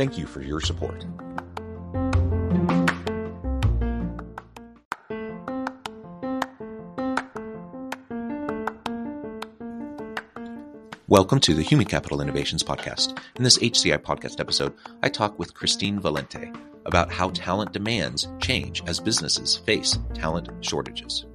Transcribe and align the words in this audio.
Thank 0.00 0.16
you 0.16 0.24
for 0.24 0.40
your 0.40 0.62
support. 0.62 1.04
Welcome 11.06 11.40
to 11.40 11.52
the 11.52 11.62
Human 11.62 11.84
Capital 11.84 12.22
Innovations 12.22 12.62
Podcast. 12.62 13.18
In 13.36 13.44
this 13.44 13.58
HCI 13.58 13.98
podcast 13.98 14.40
episode, 14.40 14.72
I 15.02 15.10
talk 15.10 15.38
with 15.38 15.52
Christine 15.52 16.00
Valente 16.00 16.56
about 16.86 17.12
how 17.12 17.28
talent 17.28 17.72
demands 17.72 18.26
change 18.40 18.82
as 18.86 19.00
businesses 19.00 19.54
face 19.54 19.98
talent 20.14 20.48
shortages. 20.64 21.26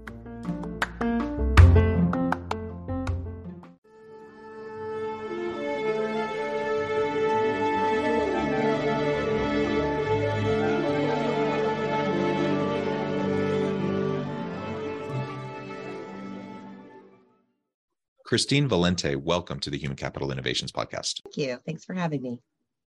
Christine 18.26 18.68
Valente, 18.68 19.16
welcome 19.16 19.60
to 19.60 19.70
the 19.70 19.78
Human 19.78 19.96
Capital 19.96 20.32
Innovations 20.32 20.72
Podcast. 20.72 21.22
Thank 21.24 21.38
you. 21.38 21.60
Thanks 21.64 21.86
for 21.86 21.94
having 21.94 22.24
me. 22.24 22.40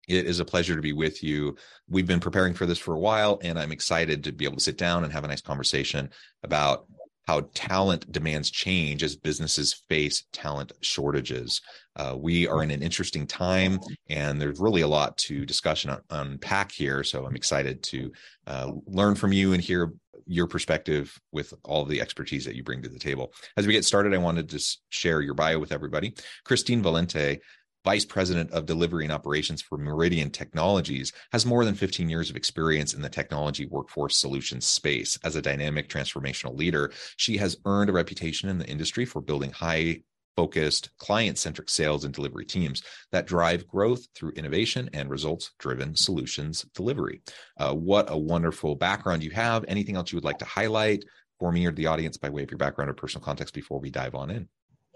It 0.08 0.28
is 0.28 0.40
a 0.40 0.46
pleasure 0.46 0.76
to 0.76 0.82
be 0.82 0.94
with 0.94 1.22
you. 1.24 1.58
We've 1.90 2.08
been 2.08 2.22
preparing 2.22 2.54
for 2.54 2.66
this 2.66 2.80
for 2.80 2.94
a 2.94 3.00
while, 3.00 3.40
and 3.44 3.60
I'm 3.60 3.74
excited 3.74 4.24
to 4.24 4.32
be 4.32 4.46
able 4.46 4.56
to 4.56 4.64
sit 4.64 4.78
down 4.78 5.04
and 5.04 5.12
have 5.12 5.26
a 5.26 5.28
nice 5.28 5.42
conversation 5.42 6.10
about 6.42 6.86
how 7.28 7.50
talent 7.54 8.10
demands 8.12 8.50
change 8.50 9.04
as 9.04 9.18
businesses 9.18 9.74
face 9.90 10.24
talent 10.32 10.72
shortages. 10.82 11.60
Uh, 11.98 12.16
we 12.18 12.48
are 12.48 12.64
in 12.64 12.72
an 12.72 12.82
interesting 12.82 13.28
time, 13.28 13.80
and 14.08 14.40
there's 14.40 14.60
really 14.60 14.82
a 14.82 14.88
lot 14.88 15.18
to 15.18 15.46
discuss 15.46 15.84
and 15.84 16.00
unpack 16.12 16.72
here. 16.72 17.04
So 17.04 17.26
I'm 17.26 17.36
excited 17.36 17.84
to 17.84 18.12
uh, 18.48 18.72
learn 18.86 19.16
from 19.16 19.34
you 19.34 19.54
and 19.54 19.62
hear 19.62 19.92
your 20.26 20.48
perspective 20.48 21.20
with 21.32 21.54
all 21.64 21.86
the 21.86 22.02
expertise 22.02 22.46
that 22.46 22.56
you 22.56 22.64
bring 22.64 22.82
to 22.82 22.90
the 22.90 23.00
table. 23.00 23.34
As 23.58 23.68
we 23.68 23.74
get 23.74 23.86
started, 23.86 24.14
I 24.14 24.18
wanted 24.18 24.50
to 24.50 24.78
share 24.90 25.22
your 25.22 25.34
bio 25.34 25.60
with 25.60 25.72
everybody. 25.72 26.16
Christine 26.44 26.84
Valente 26.84 27.40
Vice 27.86 28.04
President 28.04 28.50
of 28.50 28.66
Delivery 28.66 29.04
and 29.04 29.14
Operations 29.14 29.62
for 29.62 29.78
Meridian 29.78 30.32
Technologies, 30.32 31.14
has 31.32 31.46
more 31.46 31.64
than 31.64 31.76
15 31.76 32.10
years 32.10 32.32
of 32.32 32.36
experience 32.36 32.96
in 32.96 33.02
the 33.04 33.10
technology 33.10 33.68
workforce 33.68 34.18
solutions 34.18 34.66
space. 34.66 35.20
As 35.24 35.36
a 35.36 35.42
dynamic 35.42 35.88
transformational 35.88 36.58
leader, 36.58 36.92
she 37.16 37.38
has 37.38 37.58
earned 37.64 37.92
a 37.92 37.94
reputation 37.94 38.50
in 38.50 38.58
the 38.58 38.66
industry 38.66 39.06
for 39.06 39.22
building 39.22 39.52
high 39.52 40.02
focused, 40.36 40.90
client 40.98 41.38
centric 41.38 41.70
sales 41.70 42.04
and 42.04 42.14
delivery 42.14 42.46
teams 42.46 42.84
that 43.12 43.26
drive 43.26 43.68
growth 43.68 44.06
through 44.16 44.32
innovation 44.32 44.90
and 44.94 45.10
results 45.10 45.52
driven 45.60 45.96
solutions 45.96 46.66
delivery. 46.74 47.22
Uh, 47.58 47.74
what 47.74 48.12
a 48.12 48.18
wonderful 48.18 48.76
background 48.76 49.24
you 49.24 49.32
have. 49.32 49.66
Anything 49.68 49.96
else 49.96 50.12
you 50.12 50.18
would 50.18 50.26
like 50.26 50.40
to 50.40 50.46
highlight 50.46 51.06
for 51.40 51.52
me 51.52 51.66
or 51.66 51.72
the 51.72 51.88
audience 51.88 52.18
by 52.18 52.30
way 52.30 52.44
of 52.44 52.52
your 52.52 52.58
background 52.58 52.90
or 52.90 52.94
personal 52.94 53.24
context 53.24 53.54
before 53.54 53.80
we 53.80 53.90
dive 53.90 54.16
on 54.16 54.30
in? 54.30 54.48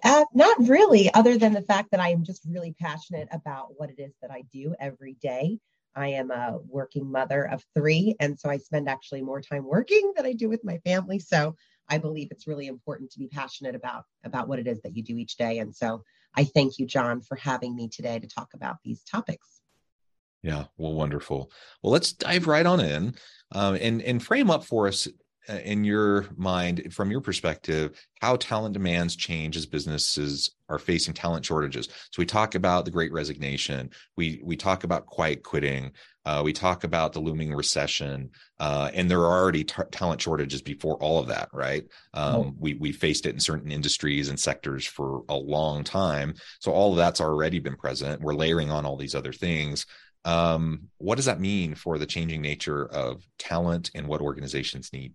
Uh, 0.04 0.24
not 0.34 0.58
really, 0.60 1.14
other 1.14 1.38
than 1.38 1.54
the 1.54 1.62
fact 1.62 1.92
that 1.92 2.00
I 2.00 2.10
am 2.10 2.24
just 2.24 2.46
really 2.50 2.74
passionate 2.80 3.28
about 3.32 3.78
what 3.78 3.90
it 3.90 4.00
is 4.00 4.14
that 4.22 4.32
I 4.32 4.44
do 4.54 4.74
every 4.80 5.18
day. 5.22 5.60
I 5.96 6.10
am 6.10 6.32
a 6.32 6.60
working 6.68 7.12
mother 7.12 7.50
of 7.50 7.64
three, 7.76 8.16
and 8.20 8.40
so 8.40 8.50
I 8.50 8.58
spend 8.58 8.90
actually 8.90 9.22
more 9.22 9.42
time 9.42 9.66
working 9.66 10.14
than 10.16 10.26
I 10.26 10.34
do 10.34 10.50
with 10.50 10.64
my 10.64 10.78
family. 10.80 11.20
So 11.20 11.56
I 11.90 11.98
believe 11.98 12.30
it's 12.32 12.48
really 12.48 12.68
important 12.68 13.12
to 13.12 13.20
be 13.20 13.28
passionate 13.28 13.76
about 13.76 14.04
about 14.24 14.48
what 14.48 14.60
it 14.60 14.68
is 14.68 14.82
that 14.82 14.96
you 14.96 15.04
do 15.04 15.18
each 15.18 15.38
day. 15.38 15.58
And 15.60 15.76
so 15.76 16.04
I 16.36 16.44
thank 16.44 16.78
you, 16.78 16.86
John, 16.86 17.22
for 17.22 17.36
having 17.36 17.76
me 17.76 17.90
today 17.90 18.20
to 18.20 18.28
talk 18.28 18.50
about 18.54 18.78
these 18.84 19.04
topics. 19.04 19.62
Yeah, 20.42 20.66
well, 20.78 20.94
wonderful. 20.94 21.52
Well, 21.82 21.92
let's 21.92 22.14
dive 22.14 22.48
right 22.48 22.66
on 22.66 22.80
in 22.80 23.16
um, 23.52 23.76
and 23.76 24.02
and 24.02 24.24
frame 24.24 24.50
up 24.50 24.64
for 24.64 24.88
us 24.88 25.08
in 25.50 25.84
your 25.84 26.28
mind, 26.38 26.94
from 26.94 27.12
your 27.12 27.22
perspective, 27.22 28.00
how 28.22 28.36
talent 28.36 28.74
demands 28.74 29.16
change 29.16 29.58
as 29.58 29.66
businesses 29.66 30.56
are 30.70 30.80
facing 30.80 31.14
talent 31.14 31.46
shortages. 31.46 31.88
So 31.88 32.20
we 32.20 32.26
talk 32.26 32.56
about 32.56 32.86
the 32.86 32.92
Great 32.92 33.12
Resignation. 33.12 33.90
We 34.16 34.42
we 34.44 34.56
talk 34.56 34.84
about 34.84 35.06
quiet 35.06 35.44
quitting. 35.44 35.92
Uh, 36.26 36.42
we 36.44 36.54
talk 36.54 36.84
about 36.84 37.14
the 37.14 37.20
looming 37.20 37.54
recession, 37.56 38.30
uh, 38.60 38.92
and 38.94 39.10
there 39.10 39.22
are 39.22 39.42
already 39.42 39.64
t- 39.64 39.82
talent 39.92 40.22
shortages 40.22 40.62
before 40.62 40.98
all 40.98 41.20
of 41.20 41.28
that, 41.28 41.50
right? 41.52 41.84
Um, 42.14 42.36
oh. 42.36 42.54
We 42.60 42.76
we 42.76 42.92
faced 42.92 43.26
it 43.26 43.34
in 43.34 43.40
certain 43.40 43.72
industries 43.72 44.30
and 44.30 44.40
sectors 44.40 44.86
for 44.86 45.24
a 45.30 45.36
long 45.36 45.84
time. 45.84 46.36
So 46.60 46.72
all 46.72 46.92
of 46.92 46.98
that's 46.98 47.22
already 47.22 47.60
been 47.60 47.78
present. 47.78 48.22
We're 48.22 48.36
layering 48.36 48.70
on 48.70 48.86
all 48.86 48.98
these 48.98 49.16
other 49.16 49.34
things. 49.34 49.86
Um, 50.26 50.90
what 50.98 51.16
does 51.16 51.26
that 51.26 51.40
mean 51.40 51.76
for 51.76 51.98
the 51.98 52.06
changing 52.06 52.42
nature 52.42 52.86
of 52.86 53.24
talent 53.38 53.90
and 53.96 54.06
what 54.06 54.22
organizations 54.22 54.92
need? 54.92 55.14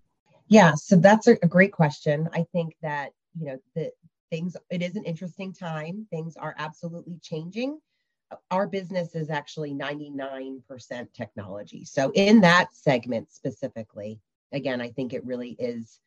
Yeah, 0.49 0.75
so 0.75 0.97
that's 0.97 1.27
a, 1.27 1.37
great 1.37 1.73
question. 1.73 2.29
I 2.33 2.45
think 2.53 2.77
that, 2.83 3.13
you 3.39 3.47
know, 3.47 3.59
the 3.75 3.93
things, 4.31 4.57
it 4.71 4.83
is 4.83 4.97
an 4.97 5.05
interesting 5.05 5.53
time. 5.53 6.07
Things 6.11 6.37
are 6.37 6.55
absolutely 6.59 7.19
changing. 7.23 7.79
Uh, 8.31 8.37
our 8.51 8.67
business 8.67 9.15
is 9.15 9.31
actually 9.31 9.73
99% 9.73 10.61
technology. 11.15 11.85
So, 11.85 12.13
in 12.15 12.41
that 12.43 12.75
segment 12.75 13.33
specifically, 13.33 14.21
again, 14.53 14.81
I 14.81 14.91
think 14.91 15.13
it 15.13 15.25
really 15.25 15.57
is 15.59 15.99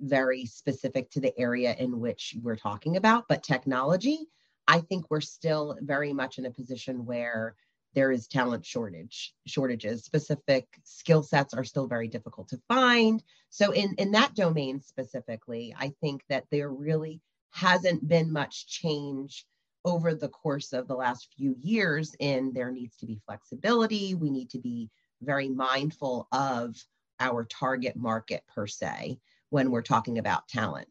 very 0.00 0.44
specific 0.44 1.10
to 1.10 1.20
the 1.20 1.38
area 1.38 1.74
in 1.78 2.00
which 2.00 2.36
we're 2.42 2.56
talking 2.56 2.96
about. 2.96 3.28
But 3.28 3.42
technology, 3.42 4.26
I 4.68 4.80
think 4.80 5.06
we're 5.10 5.20
still 5.20 5.76
very 5.80 6.12
much 6.12 6.38
in 6.38 6.46
a 6.46 6.50
position 6.50 7.04
where 7.06 7.56
there 7.96 8.12
is 8.12 8.28
talent 8.28 8.64
shortage 8.64 9.34
shortages. 9.46 10.04
Specific 10.04 10.68
skill 10.84 11.22
sets 11.22 11.54
are 11.54 11.64
still 11.64 11.88
very 11.88 12.06
difficult 12.06 12.46
to 12.50 12.60
find. 12.68 13.22
So 13.48 13.72
in 13.72 13.94
in 13.94 14.12
that 14.12 14.34
domain 14.34 14.80
specifically 14.82 15.74
i 15.78 15.92
think 16.00 16.22
that 16.28 16.44
there 16.50 16.70
really 16.70 17.20
hasn't 17.50 18.06
been 18.06 18.30
much 18.30 18.68
change 18.68 19.46
over 19.86 20.14
the 20.14 20.28
course 20.28 20.74
of 20.74 20.86
the 20.86 20.94
last 20.94 21.32
few 21.36 21.56
years 21.60 22.14
in 22.18 22.52
there 22.52 22.70
needs 22.70 22.96
to 22.96 23.06
be 23.06 23.20
flexibility. 23.24 24.14
We 24.14 24.30
need 24.30 24.50
to 24.50 24.58
be 24.58 24.90
very 25.22 25.48
mindful 25.48 26.28
of 26.32 26.76
our 27.18 27.44
target 27.44 27.96
market 27.96 28.42
per 28.54 28.66
se 28.66 29.18
when 29.48 29.70
we're 29.70 29.80
talking 29.82 30.18
about 30.18 30.48
talent. 30.48 30.88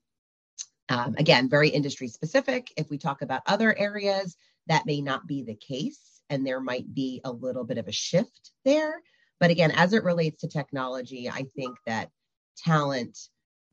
Um, 0.90 1.16
again 1.20 1.50
very 1.50 1.70
industry 1.70 2.08
specific. 2.08 2.72
If 2.78 2.90
we 2.90 2.98
talk 2.98 3.22
about 3.22 3.44
other 3.46 3.78
areas 3.78 4.38
that 4.68 4.88
may 4.88 5.02
not 5.02 5.28
be 5.28 5.44
the 5.44 5.56
case 5.56 6.15
and 6.30 6.46
there 6.46 6.60
might 6.60 6.94
be 6.94 7.22
a 7.24 7.32
little 7.32 7.64
bit 7.64 7.78
of 7.78 7.88
a 7.88 7.92
shift 7.92 8.52
there. 8.64 9.02
But 9.40 9.52
again, 9.52 9.72
as 9.72 9.94
it 9.94 10.04
relates 10.04 10.42
to 10.42 10.48
technology, 10.48 11.30
I 11.30 11.46
think 11.56 11.78
that 11.86 12.10
talent, 12.58 13.18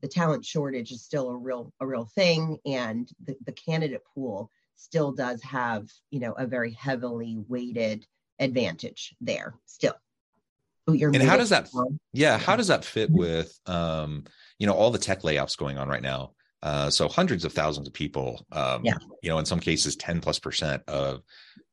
the 0.01 0.07
talent 0.07 0.45
shortage 0.45 0.91
is 0.91 1.03
still 1.03 1.29
a 1.29 1.37
real 1.37 1.73
a 1.79 1.87
real 1.87 2.09
thing, 2.15 2.57
and 2.65 3.09
the, 3.23 3.35
the 3.45 3.53
candidate 3.53 4.03
pool 4.13 4.51
still 4.75 5.11
does 5.11 5.41
have 5.43 5.87
you 6.11 6.19
know 6.19 6.33
a 6.33 6.45
very 6.45 6.71
heavily 6.71 7.37
weighted 7.47 8.05
advantage 8.39 9.15
there 9.21 9.55
still. 9.65 9.95
and 10.87 11.23
how 11.23 11.37
does 11.37 11.49
that? 11.49 11.69
Yeah, 12.11 12.37
how 12.37 12.57
does 12.57 12.67
that 12.67 12.83
fit 12.83 13.09
with 13.09 13.57
um, 13.65 14.25
you 14.59 14.67
know 14.67 14.73
all 14.73 14.91
the 14.91 14.99
tech 14.99 15.21
layoffs 15.21 15.57
going 15.57 15.77
on 15.77 15.87
right 15.87 16.01
now? 16.01 16.33
Uh, 16.63 16.89
so 16.89 17.09
hundreds 17.09 17.43
of 17.43 17.51
thousands 17.51 17.87
of 17.87 17.93
people, 17.93 18.45
um, 18.53 18.85
yeah. 18.85 18.93
you 19.21 19.29
know, 19.29 19.37
in 19.37 19.45
some 19.45 19.59
cases, 19.59 19.97
10 19.97 20.21
plus 20.21 20.39
percent 20.39 20.81
of 20.87 21.21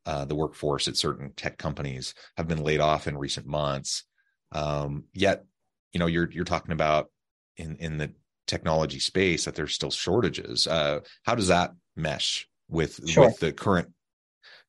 uh, 0.06 0.24
the 0.24 0.34
workforce 0.34 0.88
at 0.88 0.96
certain 0.96 1.32
tech 1.36 1.58
companies 1.58 2.14
have 2.36 2.48
been 2.48 2.62
laid 2.62 2.80
off 2.80 3.06
in 3.06 3.16
recent 3.16 3.46
months. 3.46 4.04
Um, 4.52 5.04
yet, 5.12 5.44
you 5.92 6.00
know, 6.00 6.06
you're 6.06 6.30
you're 6.30 6.44
talking 6.44 6.72
about 6.72 7.10
in 7.56 7.76
in 7.76 7.98
the 7.98 8.12
technology 8.46 8.98
space 8.98 9.44
that 9.44 9.54
there's 9.54 9.74
still 9.74 9.90
shortages. 9.90 10.66
Uh, 10.66 11.00
how 11.22 11.34
does 11.34 11.48
that 11.48 11.72
mesh 11.96 12.48
with 12.68 13.08
sure. 13.08 13.26
with 13.26 13.38
the 13.38 13.52
current 13.52 13.88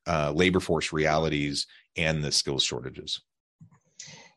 uh, 0.07 0.31
labor 0.31 0.60
force 0.60 0.92
realities 0.92 1.68
and 1.95 2.24
the 2.24 2.31
skills 2.31 2.63
shortages? 2.63 3.22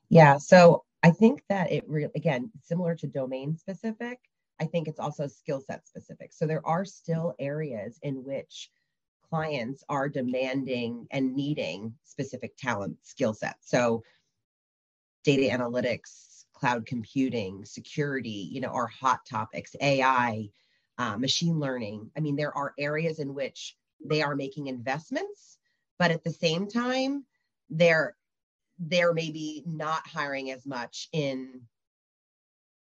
Yeah, 0.09 0.39
so 0.39 0.85
I 1.03 1.11
think 1.11 1.43
that 1.49 1.73
it 1.73 1.85
really 1.89 2.11
again 2.15 2.51
similar 2.63 2.95
to 2.97 3.07
domain 3.07 3.57
specific. 3.57 4.19
I 4.61 4.67
think 4.67 4.87
it's 4.87 5.01
also 5.01 5.27
skill 5.27 5.61
set 5.61 5.87
specific. 5.87 6.33
So 6.33 6.47
there 6.47 6.67
are 6.67 6.85
still 6.85 7.35
areas 7.39 7.99
in 8.03 8.25
which 8.25 8.71
clients 9.29 9.85
are 9.89 10.09
demanding 10.09 11.07
and 11.11 11.35
needing 11.35 11.95
specific 12.05 12.57
talent 12.57 12.97
skill 13.03 13.35
sets. 13.35 13.71
So 13.71 14.03
data 15.25 15.55
analytics, 15.55 16.45
cloud 16.53 16.87
computing, 16.87 17.65
security, 17.65 18.49
you 18.51 18.61
know, 18.61 18.69
are 18.69 18.87
hot 18.87 19.21
topics, 19.29 19.75
AI, 19.81 20.49
uh, 20.99 21.17
machine 21.17 21.59
learning. 21.59 22.11
I 22.17 22.21
mean, 22.21 22.37
there 22.37 22.57
are 22.57 22.75
areas 22.79 23.19
in 23.19 23.35
which 23.35 23.77
they 24.05 24.23
are 24.23 24.37
making 24.37 24.67
investments, 24.67 25.59
but 25.99 26.11
at 26.11 26.23
the 26.25 26.33
same 26.33 26.69
time, 26.69 27.25
they're 27.71 28.17
they're 28.79 29.15
maybe 29.15 29.63
not 29.67 30.07
hiring 30.07 30.51
as 30.51 30.67
much 30.67 31.09
in 31.13 31.63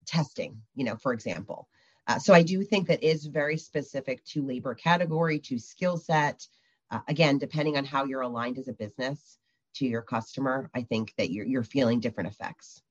testing, 0.06 0.62
you 0.76 0.84
know, 0.84 0.96
for 0.96 1.14
example. 1.14 1.68
Uh, 2.10 2.18
so 2.18 2.34
I 2.34 2.42
do 2.42 2.64
think 2.64 2.88
that 2.88 3.04
is 3.04 3.28
very 3.28 3.56
specific 3.56 4.26
to 4.26 4.44
labor 4.44 4.74
category, 4.74 5.38
to 5.42 5.60
skill 5.60 5.96
set. 5.96 6.44
Uh, 6.90 7.02
again, 7.08 7.38
depending 7.38 7.78
on 7.78 7.86
how 7.86 8.04
you're 8.04 8.22
aligned 8.22 8.58
as 8.58 8.68
a 8.68 8.74
business 8.74 9.38
to 9.76 9.86
your 9.86 10.02
customer, 10.02 10.72
I 10.74 10.82
think 10.82 11.14
that 11.20 11.30
you're 11.30 11.46
you're 11.46 11.64
feeling 11.64 12.00
different 12.00 12.32
effects. 12.32 12.82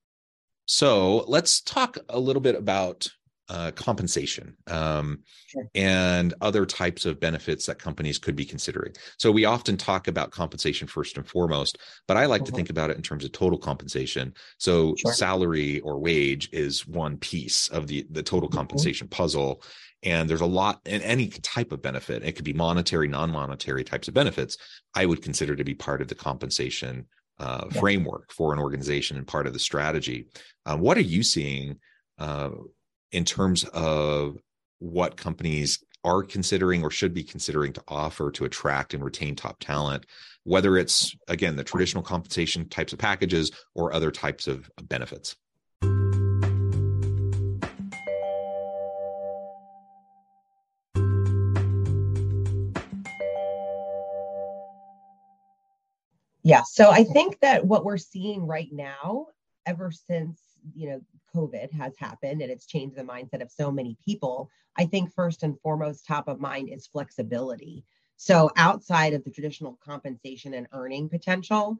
So 0.67 1.25
let's 1.27 1.61
talk 1.61 1.99
a 2.09 2.21
little 2.21 2.41
bit 2.41 2.55
about 2.55 3.11
uh, 3.49 3.71
compensation 3.73 4.57
um, 4.67 5.21
sure. 5.47 5.69
and 5.75 6.35
other 6.41 6.67
types 6.67 7.07
of 7.07 7.19
benefits 7.19 7.67
that 7.67 7.79
companies 7.79 8.19
could 8.19 8.37
be 8.37 8.45
considering. 8.45 8.93
So 9.19 9.33
we 9.33 9.47
often 9.47 9.77
talk 9.77 10.07
about 10.07 10.31
compensation 10.31 10.87
first 10.87 11.17
and 11.17 11.27
foremost, 11.27 11.79
but 12.07 12.17
I 12.17 12.27
like 12.27 12.43
mm-hmm. 12.43 12.51
to 12.51 12.57
think 12.57 12.71
about 12.71 12.91
it 12.91 12.97
in 12.97 13.03
terms 13.03 13.25
of 13.25 13.33
total 13.33 13.59
compensation. 13.59 14.35
So 14.59 14.95
sure. 14.97 15.15
salary 15.15 15.81
or 15.81 15.99
wage 15.99 16.51
is 16.53 16.87
one 16.87 17.17
piece 17.17 17.69
of 17.69 17.87
the 17.87 18.07
the 18.11 18.23
total 18.23 18.49
mm-hmm. 18.49 18.59
compensation 18.59 19.07
mm-hmm. 19.07 19.23
puzzle. 19.23 19.63
And 20.05 20.31
there's 20.31 20.43
a 20.43 20.47
lot 20.47 20.81
in 20.85 21.03
any 21.03 21.27
type 21.29 21.73
of 21.73 21.83
benefit. 21.83 22.23
It 22.23 22.33
could 22.33 22.45
be 22.45 22.53
monetary, 22.53 23.09
non-monetary 23.09 23.83
types 23.83 24.07
of 24.07 24.15
benefits. 24.15 24.57
I 24.95 25.07
would 25.07 25.23
consider 25.23 25.57
to 25.57 25.65
be 25.65 25.75
part 25.75 26.01
of 26.01 26.07
the 26.07 26.15
compensation 26.15 27.07
uh, 27.41 27.67
yeah. 27.73 27.81
framework 27.81 28.31
for 28.33 28.53
an 28.53 28.61
organization 28.61 29.17
and 29.17 29.27
part 29.27 29.49
of 29.49 29.55
the 29.55 29.59
strategy. 29.59 30.27
Um, 30.67 30.81
what 30.81 30.97
are 30.99 31.01
you 31.01 31.25
seeing 31.25 31.79
uh, 32.19 32.51
in 33.13 33.25
terms 33.25 33.65
of 33.65 34.37
what 34.79 35.17
companies 35.17 35.83
are 36.05 36.23
considering 36.23 36.83
or 36.83 36.91
should 36.91 37.13
be 37.13 37.25
considering 37.25 37.73
to 37.73 37.83
offer 37.89 38.31
to 38.31 38.45
attract 38.45 38.95
and 38.95 39.05
retain 39.05 39.35
top 39.35 39.59
talent, 39.61 40.07
whether 40.45 40.77
it's, 40.77 41.15
again, 41.27 41.57
the 41.57 41.65
traditional 41.65 42.03
compensation 42.03 42.69
types 42.69 42.93
of 42.93 42.99
packages 42.99 43.51
or 43.75 43.93
other 43.93 44.11
types 44.11 44.47
of 44.47 44.71
benefits? 44.83 45.37
Yeah, 56.45 56.63
so 56.63 56.91
I 56.91 57.05
think 57.05 57.41
that 57.41 57.67
what 57.67 57.85
we're 57.85 57.99
seeing 57.99 58.47
right 58.47 58.69
now, 58.73 59.27
ever 59.69 59.93
since 59.93 60.41
you 60.75 60.89
know 60.89 61.01
COVID 61.37 61.71
has 61.73 61.93
happened 61.99 62.41
and 62.43 62.51
it's 62.51 62.67
changed 62.67 62.97
the 62.97 63.03
mindset 63.03 63.43
of 63.43 63.53
so 63.53 63.71
many 63.71 63.97
people, 64.05 64.51
I 64.77 64.87
think 64.87 65.13
first 65.13 65.43
and 65.43 65.61
foremost, 65.61 66.07
top 66.07 66.27
of 66.27 66.41
mind 66.41 66.71
is 66.71 66.87
flexibility. 66.87 67.85
So, 68.17 68.51
outside 68.57 69.13
of 69.13 69.23
the 69.23 69.31
traditional 69.31 69.79
compensation 69.85 70.55
and 70.55 70.67
earning 70.73 71.09
potential 71.09 71.77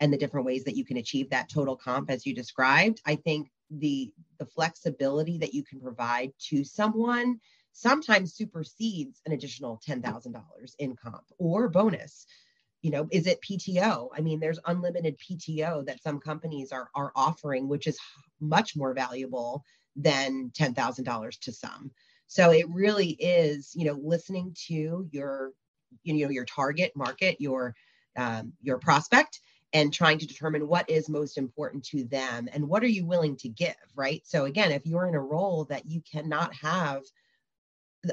and 0.00 0.12
the 0.12 0.18
different 0.18 0.46
ways 0.46 0.64
that 0.64 0.76
you 0.76 0.84
can 0.84 0.96
achieve 0.96 1.30
that 1.30 1.48
total 1.48 1.76
comp 1.76 2.10
as 2.10 2.26
you 2.26 2.34
described, 2.34 3.00
I 3.06 3.14
think 3.14 3.48
the 3.70 4.12
the 4.38 4.46
flexibility 4.46 5.38
that 5.38 5.54
you 5.54 5.62
can 5.62 5.80
provide 5.80 6.32
to 6.50 6.64
someone 6.64 7.38
sometimes 7.74 8.34
supersedes 8.34 9.22
an 9.24 9.32
additional 9.32 9.80
$10,000 9.88 10.34
in 10.78 10.94
comp 10.94 11.24
or 11.38 11.70
bonus 11.70 12.26
you 12.82 12.90
know 12.90 13.08
is 13.10 13.26
it 13.26 13.40
pto 13.40 14.08
i 14.16 14.20
mean 14.20 14.38
there's 14.40 14.58
unlimited 14.66 15.16
pto 15.18 15.84
that 15.86 16.02
some 16.02 16.18
companies 16.20 16.72
are 16.72 16.90
are 16.94 17.12
offering 17.16 17.68
which 17.68 17.86
is 17.86 17.98
much 18.40 18.76
more 18.76 18.92
valuable 18.92 19.64
than 19.96 20.50
$10,000 20.50 21.40
to 21.40 21.52
some. 21.52 21.90
So 22.26 22.50
it 22.50 22.66
really 22.70 23.10
is 23.10 23.72
you 23.74 23.84
know 23.84 23.98
listening 24.02 24.56
to 24.68 25.06
your 25.10 25.52
you 26.02 26.14
know 26.24 26.30
your 26.30 26.46
target 26.46 26.92
market 26.96 27.38
your 27.40 27.74
um, 28.16 28.54
your 28.62 28.78
prospect 28.78 29.40
and 29.74 29.92
trying 29.92 30.18
to 30.18 30.26
determine 30.26 30.66
what 30.66 30.88
is 30.88 31.08
most 31.08 31.36
important 31.36 31.84
to 31.84 32.04
them 32.04 32.48
and 32.52 32.66
what 32.66 32.82
are 32.82 32.88
you 32.88 33.04
willing 33.04 33.36
to 33.36 33.48
give 33.50 33.74
right? 33.94 34.22
So 34.24 34.46
again 34.46 34.72
if 34.72 34.86
you're 34.86 35.06
in 35.06 35.14
a 35.14 35.20
role 35.20 35.64
that 35.66 35.90
you 35.90 36.00
cannot 36.10 36.54
have 36.54 37.02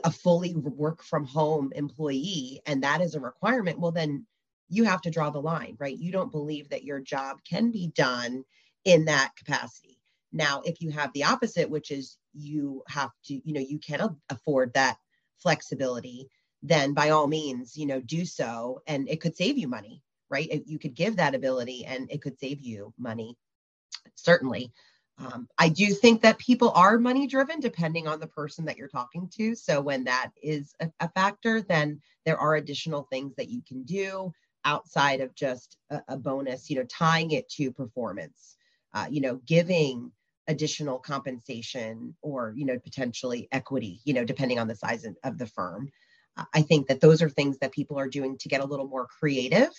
a 0.03 0.11
fully 0.11 0.53
work 0.53 1.01
from 1.01 1.25
home 1.25 1.71
employee 1.73 2.61
and 2.65 2.83
that 2.83 3.01
is 3.01 3.15
a 3.15 3.19
requirement 3.19 3.79
well 3.79 3.91
then 3.91 4.25
you 4.69 4.83
have 4.83 5.01
to 5.01 5.11
draw 5.11 5.29
the 5.29 5.41
line, 5.41 5.75
right? 5.79 5.97
You 5.97 6.11
don't 6.11 6.31
believe 6.31 6.69
that 6.69 6.83
your 6.83 6.99
job 6.99 7.39
can 7.47 7.71
be 7.71 7.87
done 7.87 8.45
in 8.85 9.05
that 9.05 9.31
capacity. 9.35 9.99
Now, 10.31 10.61
if 10.63 10.81
you 10.81 10.91
have 10.91 11.11
the 11.13 11.23
opposite, 11.23 11.69
which 11.69 11.91
is 11.91 12.17
you 12.33 12.83
have 12.87 13.09
to, 13.25 13.33
you 13.33 13.53
know, 13.53 13.61
you 13.61 13.79
can 13.79 14.15
afford 14.29 14.73
that 14.73 14.97
flexibility, 15.37 16.29
then 16.61 16.93
by 16.93 17.09
all 17.09 17.27
means, 17.27 17.75
you 17.75 17.87
know, 17.87 17.99
do 17.99 18.25
so. 18.25 18.81
And 18.85 19.09
it 19.09 19.21
could 19.21 19.35
save 19.35 19.57
you 19.57 19.67
money, 19.67 20.03
right? 20.29 20.63
You 20.65 20.77
could 20.77 20.93
give 20.93 21.15
that 21.15 21.33
ability 21.33 21.85
and 21.85 22.11
it 22.11 22.21
could 22.21 22.39
save 22.39 22.61
you 22.61 22.93
money, 22.97 23.37
certainly. 24.15 24.71
Um, 25.17 25.49
I 25.57 25.69
do 25.69 25.87
think 25.87 26.21
that 26.21 26.37
people 26.37 26.71
are 26.71 26.97
money 26.97 27.27
driven 27.27 27.59
depending 27.59 28.07
on 28.07 28.19
the 28.19 28.27
person 28.27 28.65
that 28.65 28.77
you're 28.77 28.87
talking 28.87 29.29
to. 29.35 29.55
So 29.55 29.81
when 29.81 30.05
that 30.05 30.31
is 30.41 30.73
a, 30.79 30.89
a 30.99 31.09
factor, 31.09 31.61
then 31.61 32.01
there 32.25 32.37
are 32.37 32.55
additional 32.55 33.07
things 33.11 33.35
that 33.35 33.49
you 33.49 33.61
can 33.67 33.83
do 33.83 34.31
outside 34.65 35.21
of 35.21 35.35
just 35.35 35.77
a, 35.89 36.01
a 36.09 36.17
bonus, 36.17 36.69
you 36.69 36.75
know, 36.75 36.85
tying 36.85 37.31
it 37.31 37.49
to 37.49 37.71
performance, 37.71 38.57
uh, 38.93 39.07
you 39.09 39.21
know, 39.21 39.39
giving 39.45 40.11
additional 40.47 40.97
compensation 40.97 42.15
or, 42.21 42.53
you 42.57 42.65
know, 42.65 42.79
potentially 42.79 43.47
equity, 43.51 44.01
you 44.03 44.13
know, 44.13 44.25
depending 44.25 44.59
on 44.59 44.67
the 44.67 44.75
size 44.75 45.05
of 45.23 45.37
the 45.37 45.45
firm. 45.47 45.89
Uh, 46.37 46.45
I 46.53 46.61
think 46.61 46.87
that 46.87 47.01
those 47.01 47.21
are 47.21 47.29
things 47.29 47.57
that 47.59 47.71
people 47.71 47.99
are 47.99 48.09
doing 48.09 48.37
to 48.39 48.49
get 48.49 48.61
a 48.61 48.65
little 48.65 48.87
more 48.87 49.07
creative. 49.19 49.69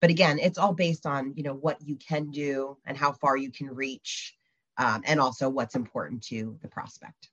But 0.00 0.10
again, 0.10 0.38
it's 0.38 0.58
all 0.58 0.74
based 0.74 1.06
on, 1.06 1.32
you 1.36 1.42
know, 1.42 1.54
what 1.54 1.78
you 1.80 1.96
can 1.96 2.30
do 2.30 2.76
and 2.86 2.96
how 2.96 3.12
far 3.12 3.36
you 3.36 3.50
can 3.50 3.68
reach, 3.68 4.34
um, 4.78 5.02
and 5.06 5.18
also 5.20 5.48
what's 5.48 5.74
important 5.74 6.22
to 6.24 6.58
the 6.62 6.68
prospect. 6.68 7.30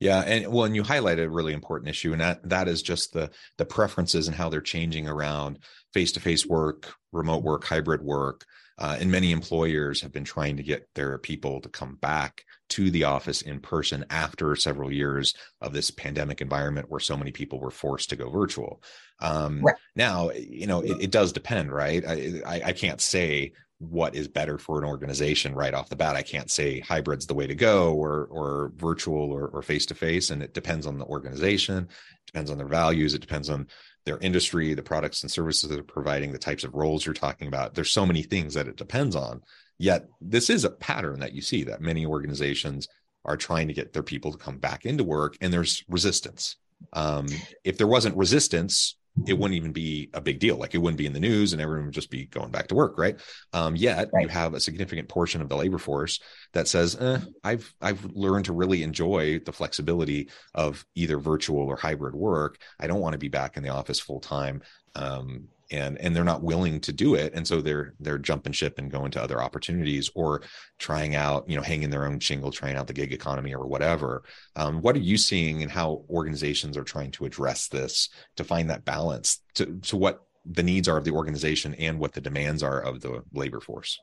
Yeah, 0.00 0.20
and 0.20 0.50
well, 0.50 0.64
and 0.64 0.74
you 0.74 0.82
highlighted 0.82 1.24
a 1.24 1.30
really 1.30 1.52
important 1.52 1.90
issue, 1.90 2.12
and 2.12 2.22
that 2.22 2.48
that 2.48 2.68
is 2.68 2.82
just 2.82 3.12
the 3.12 3.30
the 3.58 3.66
preferences 3.66 4.26
and 4.26 4.36
how 4.36 4.48
they're 4.48 4.62
changing 4.62 5.06
around 5.06 5.58
face 5.92 6.12
to 6.12 6.20
face 6.20 6.46
work, 6.46 6.94
remote 7.12 7.44
work, 7.44 7.64
hybrid 7.64 8.02
work. 8.02 8.44
Uh, 8.78 8.96
and 8.98 9.10
many 9.10 9.30
employers 9.30 10.00
have 10.00 10.10
been 10.10 10.24
trying 10.24 10.56
to 10.56 10.62
get 10.62 10.88
their 10.94 11.18
people 11.18 11.60
to 11.60 11.68
come 11.68 11.96
back 11.96 12.44
to 12.70 12.90
the 12.90 13.04
office 13.04 13.42
in 13.42 13.60
person 13.60 14.06
after 14.08 14.56
several 14.56 14.90
years 14.90 15.34
of 15.60 15.74
this 15.74 15.90
pandemic 15.90 16.40
environment 16.40 16.88
where 16.88 17.00
so 17.00 17.14
many 17.14 17.30
people 17.30 17.60
were 17.60 17.70
forced 17.70 18.08
to 18.08 18.16
go 18.16 18.30
virtual. 18.30 18.82
Um, 19.20 19.60
right. 19.60 19.74
Now, 19.94 20.30
you 20.30 20.66
know, 20.66 20.80
it, 20.80 21.02
it, 21.02 21.10
does 21.10 21.32
depend, 21.32 21.70
right? 21.70 22.02
I, 22.06 22.40
I, 22.46 22.62
I 22.66 22.72
can't 22.72 23.02
say 23.02 23.52
what 23.80 24.14
is 24.14 24.28
better 24.28 24.58
for 24.58 24.78
an 24.78 24.84
organization 24.84 25.54
right 25.54 25.72
off 25.72 25.88
the 25.88 25.96
bat. 25.96 26.14
I 26.14 26.22
can't 26.22 26.50
say 26.50 26.80
hybrid's 26.80 27.26
the 27.26 27.34
way 27.34 27.46
to 27.46 27.54
go 27.54 27.94
or 27.94 28.26
or 28.30 28.72
virtual 28.76 29.32
or 29.32 29.62
face 29.62 29.86
to 29.86 29.94
face, 29.94 30.30
and 30.30 30.42
it 30.42 30.52
depends 30.52 30.86
on 30.86 30.98
the 30.98 31.06
organization, 31.06 31.88
depends 32.26 32.50
on 32.50 32.58
their 32.58 32.68
values, 32.68 33.14
it 33.14 33.22
depends 33.22 33.48
on 33.48 33.66
their 34.04 34.18
industry, 34.18 34.74
the 34.74 34.82
products 34.82 35.22
and 35.22 35.30
services 35.30 35.70
they're 35.70 35.82
providing, 35.82 36.30
the 36.30 36.38
types 36.38 36.62
of 36.62 36.74
roles 36.74 37.04
you're 37.04 37.14
talking 37.14 37.48
about. 37.48 37.74
There's 37.74 37.90
so 37.90 38.04
many 38.04 38.22
things 38.22 38.54
that 38.54 38.68
it 38.68 38.76
depends 38.76 39.16
on. 39.16 39.42
Yet 39.78 40.06
this 40.20 40.50
is 40.50 40.64
a 40.64 40.70
pattern 40.70 41.20
that 41.20 41.32
you 41.32 41.40
see 41.40 41.64
that 41.64 41.80
many 41.80 42.04
organizations 42.04 42.86
are 43.24 43.36
trying 43.38 43.68
to 43.68 43.74
get 43.74 43.94
their 43.94 44.02
people 44.02 44.32
to 44.32 44.38
come 44.38 44.58
back 44.58 44.84
into 44.84 45.04
work, 45.04 45.38
and 45.40 45.50
there's 45.50 45.84
resistance. 45.88 46.56
Um, 46.92 47.26
if 47.64 47.78
there 47.78 47.86
wasn't 47.86 48.16
resistance, 48.16 48.96
it 49.26 49.34
wouldn't 49.34 49.56
even 49.56 49.72
be 49.72 50.08
a 50.14 50.20
big 50.20 50.38
deal. 50.38 50.56
Like 50.56 50.74
it 50.74 50.78
wouldn't 50.78 50.98
be 50.98 51.06
in 51.06 51.12
the 51.12 51.20
news 51.20 51.52
and 51.52 51.60
everyone 51.60 51.86
would 51.86 51.94
just 51.94 52.10
be 52.10 52.26
going 52.26 52.50
back 52.50 52.68
to 52.68 52.74
work, 52.74 52.96
right? 52.96 53.20
Um, 53.52 53.76
yet 53.76 54.08
right. 54.12 54.22
you 54.22 54.28
have 54.28 54.54
a 54.54 54.60
significant 54.60 55.08
portion 55.08 55.42
of 55.42 55.48
the 55.48 55.56
labor 55.56 55.78
force 55.78 56.20
that 56.52 56.68
says, 56.68 56.96
eh, 56.96 57.18
I've 57.44 57.72
I've 57.80 58.04
learned 58.12 58.46
to 58.46 58.52
really 58.52 58.82
enjoy 58.82 59.40
the 59.40 59.52
flexibility 59.52 60.30
of 60.54 60.84
either 60.94 61.18
virtual 61.18 61.60
or 61.60 61.76
hybrid 61.76 62.14
work. 62.14 62.58
I 62.78 62.86
don't 62.86 63.00
want 63.00 63.12
to 63.12 63.18
be 63.18 63.28
back 63.28 63.56
in 63.56 63.62
the 63.62 63.70
office 63.70 64.00
full 64.00 64.20
time. 64.20 64.62
Um, 64.94 65.48
and 65.70 65.98
and 65.98 66.14
they're 66.14 66.24
not 66.24 66.42
willing 66.42 66.80
to 66.80 66.92
do 66.92 67.14
it. 67.14 67.32
And 67.34 67.46
so 67.46 67.60
they're 67.60 67.94
they're 68.00 68.18
jumping 68.18 68.52
ship 68.52 68.78
and 68.78 68.90
going 68.90 69.10
to 69.12 69.22
other 69.22 69.40
opportunities 69.40 70.10
or 70.14 70.42
trying 70.78 71.14
out 71.14 71.48
you 71.48 71.56
know 71.56 71.62
hanging 71.62 71.90
their 71.90 72.06
own 72.06 72.18
shingle 72.20 72.50
trying 72.50 72.76
out 72.76 72.86
the 72.86 72.92
gig 72.92 73.12
economy 73.12 73.54
or 73.54 73.66
whatever. 73.66 74.24
Um, 74.56 74.80
what 74.82 74.96
are 74.96 75.00
you 75.00 75.16
seeing 75.16 75.62
and 75.62 75.70
how 75.70 76.04
organizations 76.10 76.76
are 76.76 76.84
trying 76.84 77.12
to 77.12 77.24
address 77.24 77.68
this 77.68 78.08
to 78.36 78.44
find 78.44 78.70
that 78.70 78.84
balance 78.84 79.40
to 79.54 79.78
to 79.82 79.96
what 79.96 80.22
the 80.44 80.62
needs 80.62 80.88
are 80.88 80.96
of 80.96 81.04
the 81.04 81.12
organization 81.12 81.74
and 81.74 81.98
what 81.98 82.12
the 82.12 82.20
demands 82.20 82.62
are 82.62 82.80
of 82.80 83.00
the 83.00 83.22
labor 83.32 83.60
force? 83.60 84.00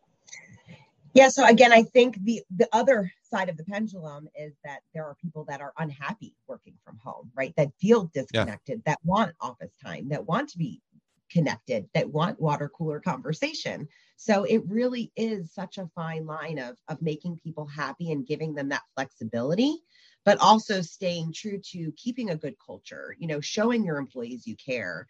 Yeah 1.13 1.29
so 1.29 1.45
again 1.45 1.71
i 1.73 1.81
think 1.81 2.23
the 2.23 2.43
the 2.55 2.67
other 2.71 3.11
side 3.23 3.49
of 3.49 3.57
the 3.57 3.63
pendulum 3.63 4.27
is 4.39 4.53
that 4.63 4.79
there 4.93 5.03
are 5.03 5.15
people 5.21 5.43
that 5.45 5.61
are 5.61 5.73
unhappy 5.77 6.33
working 6.47 6.75
from 6.85 6.97
home 7.03 7.31
right? 7.35 7.53
That 7.57 7.69
feel 7.81 8.09
disconnected 8.13 8.81
yeah. 8.85 8.91
that 8.91 8.99
want 9.03 9.33
office 9.41 9.71
time 9.83 10.09
that 10.09 10.25
want 10.27 10.49
to 10.49 10.57
be 10.57 10.81
connected 11.29 11.89
that 11.93 12.09
want 12.09 12.39
water 12.39 12.69
cooler 12.69 12.99
conversation. 12.99 13.87
So 14.15 14.43
it 14.43 14.63
really 14.67 15.11
is 15.15 15.53
such 15.53 15.77
a 15.77 15.89
fine 15.95 16.25
line 16.25 16.59
of 16.59 16.77
of 16.87 17.01
making 17.01 17.39
people 17.43 17.65
happy 17.65 18.11
and 18.11 18.25
giving 18.25 18.55
them 18.55 18.69
that 18.69 18.83
flexibility 18.95 19.77
but 20.25 20.39
also 20.39 20.81
staying 20.81 21.31
true 21.31 21.57
to 21.57 21.89
keeping 21.95 22.29
a 22.31 22.35
good 22.35 22.55
culture 22.65 23.15
you 23.17 23.27
know 23.27 23.39
showing 23.39 23.85
your 23.85 23.97
employees 23.97 24.45
you 24.45 24.55
care. 24.55 25.07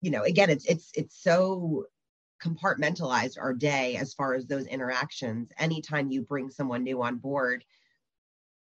You 0.00 0.10
know 0.10 0.22
again 0.22 0.50
it's 0.50 0.66
it's 0.66 0.90
it's 0.94 1.22
so 1.22 1.86
compartmentalized 2.42 3.38
our 3.40 3.54
day 3.54 3.96
as 3.96 4.12
far 4.12 4.34
as 4.34 4.46
those 4.46 4.66
interactions. 4.66 5.50
Anytime 5.58 6.10
you 6.10 6.22
bring 6.22 6.50
someone 6.50 6.82
new 6.82 7.02
on 7.02 7.16
board 7.16 7.64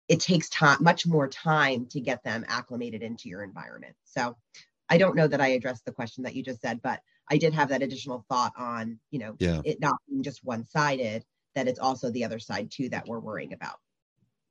it 0.07 0.19
takes 0.19 0.49
time 0.49 0.77
much 0.81 1.07
more 1.07 1.27
time 1.29 1.85
to 1.85 2.01
get 2.01 2.21
them 2.23 2.43
acclimated 2.49 3.01
into 3.01 3.29
your 3.29 3.43
environment. 3.43 3.95
So 4.03 4.35
I 4.91 4.97
don't 4.97 5.15
know 5.15 5.27
that 5.27 5.39
I 5.39 5.47
addressed 5.47 5.85
the 5.85 5.93
question 5.93 6.23
that 6.25 6.35
you 6.35 6.43
just 6.43 6.61
said, 6.61 6.81
but 6.81 6.99
I 7.29 7.37
did 7.37 7.53
have 7.53 7.69
that 7.69 7.81
additional 7.81 8.25
thought 8.27 8.51
on, 8.57 8.99
you 9.09 9.19
know, 9.19 9.35
yeah. 9.39 9.61
it 9.63 9.79
not 9.79 9.95
being 10.09 10.21
just 10.21 10.43
one 10.43 10.65
sided, 10.65 11.23
that 11.55 11.69
it's 11.69 11.79
also 11.79 12.11
the 12.11 12.25
other 12.25 12.39
side 12.39 12.69
too 12.69 12.89
that 12.89 13.07
we're 13.07 13.19
worrying 13.19 13.53
about. 13.53 13.77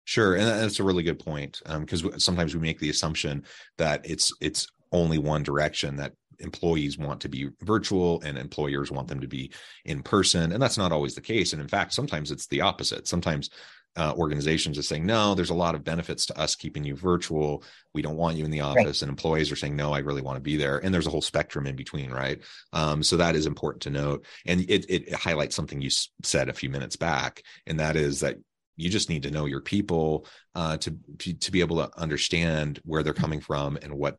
Sure, 0.05 0.37
and 0.37 0.47
that's 0.47 0.81
a 0.81 0.85
really 0.85 1.03
good 1.03 1.19
point 1.19 1.61
because 1.81 2.03
um, 2.03 2.19
sometimes 2.19 2.55
we 2.55 2.61
make 2.61 2.81
the 2.81 2.89
assumption 2.89 3.45
that 3.77 4.01
it's 4.09 4.33
it's 4.41 4.67
only 4.93 5.19
one 5.19 5.43
direction 5.43 5.95
that 5.97 6.15
employees 6.39 6.97
want 6.97 7.21
to 7.21 7.29
be 7.29 7.51
virtual 7.61 8.21
and 8.23 8.39
employers 8.39 8.91
want 8.91 9.09
them 9.09 9.21
to 9.21 9.29
be 9.29 9.53
in 9.85 10.03
person 10.03 10.53
and 10.53 10.63
that's 10.63 10.79
not 10.79 10.91
always 10.91 11.15
the 11.15 11.21
case 11.21 11.53
and 11.53 11.61
in 11.61 11.69
fact 11.69 11.93
sometimes 11.93 12.31
it's 12.31 12.47
the 12.47 12.63
opposite 12.63 13.07
sometimes 13.07 13.51
uh, 13.97 14.15
organizations 14.17 14.79
are 14.79 14.83
saying 14.83 15.05
no 15.05 15.35
there's 15.35 15.51
a 15.51 15.55
lot 15.55 15.75
of 15.75 15.83
benefits 15.83 16.27
to 16.27 16.39
us 16.39 16.55
keeping 16.55 16.85
you 16.85 16.95
virtual. 16.95 17.65
We 17.93 18.03
don't 18.03 18.17
want 18.17 18.37
you 18.37 18.45
in 18.45 18.51
the 18.51 18.61
office. 18.61 18.85
Right. 18.85 19.03
and 19.03 19.11
employees 19.11 19.51
are 19.51 19.57
saying 19.57 19.77
no 19.77 19.93
i 19.93 19.99
really 19.99 20.23
want 20.23 20.37
to 20.37 20.43
be 20.43 20.57
there. 20.57 20.79
And 20.79 20.95
there's 20.95 21.07
a 21.07 21.11
whole 21.11 21.23
spectrum 21.23 21.67
in 21.67 21.77
between 21.77 22.11
right? 22.11 22.41
Um, 22.73 23.03
so 23.03 23.17
that 23.17 23.37
is 23.37 23.47
important 23.47 23.83
to 23.83 23.91
note. 23.91 24.25
And 24.47 24.61
it, 24.69 24.87
it 24.89 25.13
highlights 25.13 25.57
something 25.57 25.81
you 25.81 25.91
said 26.23 26.49
a 26.49 26.55
few 26.55 26.71
minutes 26.71 26.97
back 26.97 27.43
and 27.67 27.81
that 27.81 27.97
is 27.97 28.21
that 28.21 28.37
you 28.77 28.89
just 28.89 29.11
need 29.11 29.25
to 29.25 29.31
know 29.31 29.45
your 29.45 29.61
people 29.61 30.27
uh, 30.55 30.77
to 30.79 30.97
to 31.19 31.51
be 31.53 31.61
able 31.61 31.77
to 31.77 31.91
understand 31.99 32.81
where 32.85 33.03
they're 33.03 33.13
coming 33.13 33.41
from 33.41 33.79
and 33.83 33.93
what 33.93 34.19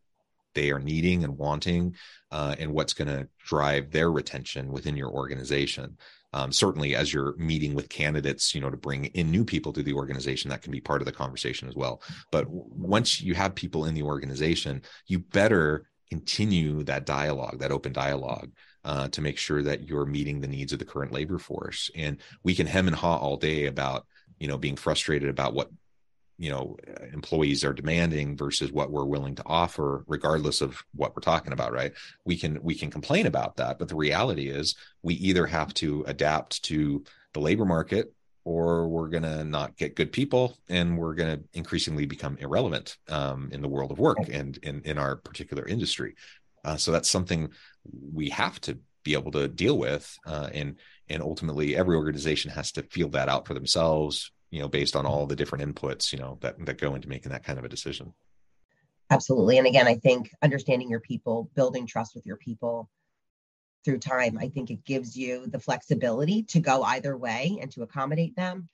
they 0.54 0.72
are 0.72 0.80
needing 0.80 1.24
and 1.24 1.38
wanting 1.38 1.96
uh, 2.32 2.56
and 2.60 2.72
what's 2.74 2.94
going 2.94 3.08
to 3.08 3.28
drive 3.46 3.92
their 3.92 4.12
retention 4.12 4.72
within 4.72 4.98
your 4.98 5.10
organization 5.10 5.98
um, 6.34 6.52
certainly 6.52 6.96
as 6.96 7.14
you're 7.14 7.36
meeting 7.38 7.74
with 7.74 7.90
candidates 7.90 8.56
you 8.56 8.62
know 8.62 8.70
to 8.70 8.78
bring 8.78 9.06
in 9.06 9.32
new 9.32 9.44
people 9.44 9.74
to 9.74 9.84
the 9.84 9.94
organization 9.94 10.50
that 10.50 10.62
can 10.62 10.72
be 10.72 10.82
part 10.82 11.02
of 11.02 11.06
the 11.06 11.12
conversation 11.12 11.68
as 11.68 11.76
well. 11.76 12.02
But 12.32 12.50
once 12.50 13.22
you 13.22 13.34
have 13.36 13.56
people 13.56 13.86
in 13.86 13.94
the 13.94 14.04
organization 14.04 14.82
you 15.08 15.20
better 15.20 15.88
continue 16.10 16.84
that 16.84 17.06
dialogue 17.06 17.60
that 17.60 17.72
open 17.72 17.94
dialogue 17.94 18.52
uh, 18.84 19.08
to 19.10 19.22
make 19.22 19.38
sure 19.38 19.62
that 19.62 19.88
you're 19.88 20.06
meeting 20.06 20.42
the 20.42 20.48
needs 20.48 20.74
of 20.74 20.80
the 20.80 20.86
current 20.86 21.12
labor 21.12 21.38
force. 21.38 21.92
And 21.96 22.18
we 22.44 22.56
can 22.56 22.68
hem 22.68 22.88
and 22.88 22.96
haw 22.96 23.18
all 23.18 23.38
day 23.38 23.66
about 23.66 24.06
you 24.40 24.48
know 24.48 24.58
being 24.58 24.76
frustrated 24.76 25.30
about 25.30 25.54
what 25.54 25.70
you 26.42 26.50
know 26.50 26.76
employees 27.14 27.64
are 27.64 27.72
demanding 27.72 28.36
versus 28.36 28.72
what 28.72 28.90
we're 28.90 29.06
willing 29.06 29.36
to 29.36 29.44
offer 29.46 30.04
regardless 30.08 30.60
of 30.62 30.84
what 30.96 31.16
we're 31.16 31.22
talking 31.22 31.54
about 31.54 31.72
right? 31.72 31.94
We 32.26 32.36
can 32.36 32.60
we 32.64 32.74
can 32.74 32.90
complain 32.90 33.28
about 33.28 33.58
that 33.58 33.78
but 33.78 33.88
the 33.88 33.96
reality 33.96 34.50
is 34.50 34.76
we 35.04 35.14
either 35.16 35.46
have 35.46 35.72
to 35.76 36.04
adapt 36.08 36.64
to 36.64 37.04
the 37.34 37.40
labor 37.40 37.66
market 37.66 38.12
or 38.44 38.88
we're 38.88 39.08
going 39.08 39.24
to 39.24 39.44
not 39.44 39.78
get 39.78 39.96
good 39.96 40.12
people 40.12 40.58
and 40.68 40.98
we're 40.98 41.14
going 41.14 41.38
to 41.38 41.44
increasingly 41.54 42.08
become 42.08 42.38
irrelevant 42.40 42.98
um, 43.08 43.50
in 43.52 43.62
the 43.62 43.68
world 43.68 43.92
of 43.92 44.00
work 44.00 44.18
and 44.32 44.58
in, 44.64 44.82
in 44.84 44.98
our 44.98 45.16
particular 45.16 45.68
industry. 45.68 46.16
Uh, 46.66 46.76
so 46.76 46.92
that's 46.92 47.10
something 47.10 47.50
we 48.12 48.30
have 48.30 48.60
to 48.62 48.80
be 49.04 49.14
able 49.14 49.32
to 49.32 49.48
deal 49.48 49.78
with 49.78 50.18
uh, 50.26 50.50
and 50.54 50.78
and 51.08 51.22
ultimately 51.22 51.76
every 51.76 51.96
organization 51.96 52.50
has 52.50 52.72
to 52.72 52.84
feel 52.84 53.10
that 53.10 53.30
out 53.30 53.46
for 53.46 53.54
themselves 53.54 54.32
you 54.51 54.60
know 54.60 54.67
based 54.67 54.96
on 54.96 55.05
all 55.05 55.25
the 55.25 55.36
different 55.36 55.63
inputs 55.63 56.12
you 56.12 56.20
know 56.20 56.38
that 56.41 56.63
that 56.65 56.77
go 56.77 56.93
into 56.93 57.10
making 57.10 57.31
that 57.31 57.43
kind 57.43 57.58
of 57.58 57.65
a 57.65 57.70
decision. 57.70 58.13
Absolutely. 59.10 59.58
And 59.58 59.67
again 59.67 59.88
i 59.88 59.96
think 59.96 60.31
understanding 60.41 60.89
your 60.89 61.00
people 61.00 61.50
building 61.55 61.88
trust 61.88 62.13
with 62.13 62.25
your 62.25 62.38
people 62.38 62.89
through 63.84 63.98
time 63.98 64.38
i 64.38 64.48
think 64.48 64.70
it 64.70 64.86
gives 64.86 65.17
you 65.17 65.48
the 65.48 65.60
flexibility 65.60 66.43
to 66.43 66.60
go 66.60 66.84
either 66.84 67.17
way 67.17 67.58
and 67.62 67.72
to 67.72 67.81
accommodate 67.81 68.36
them. 68.36 68.70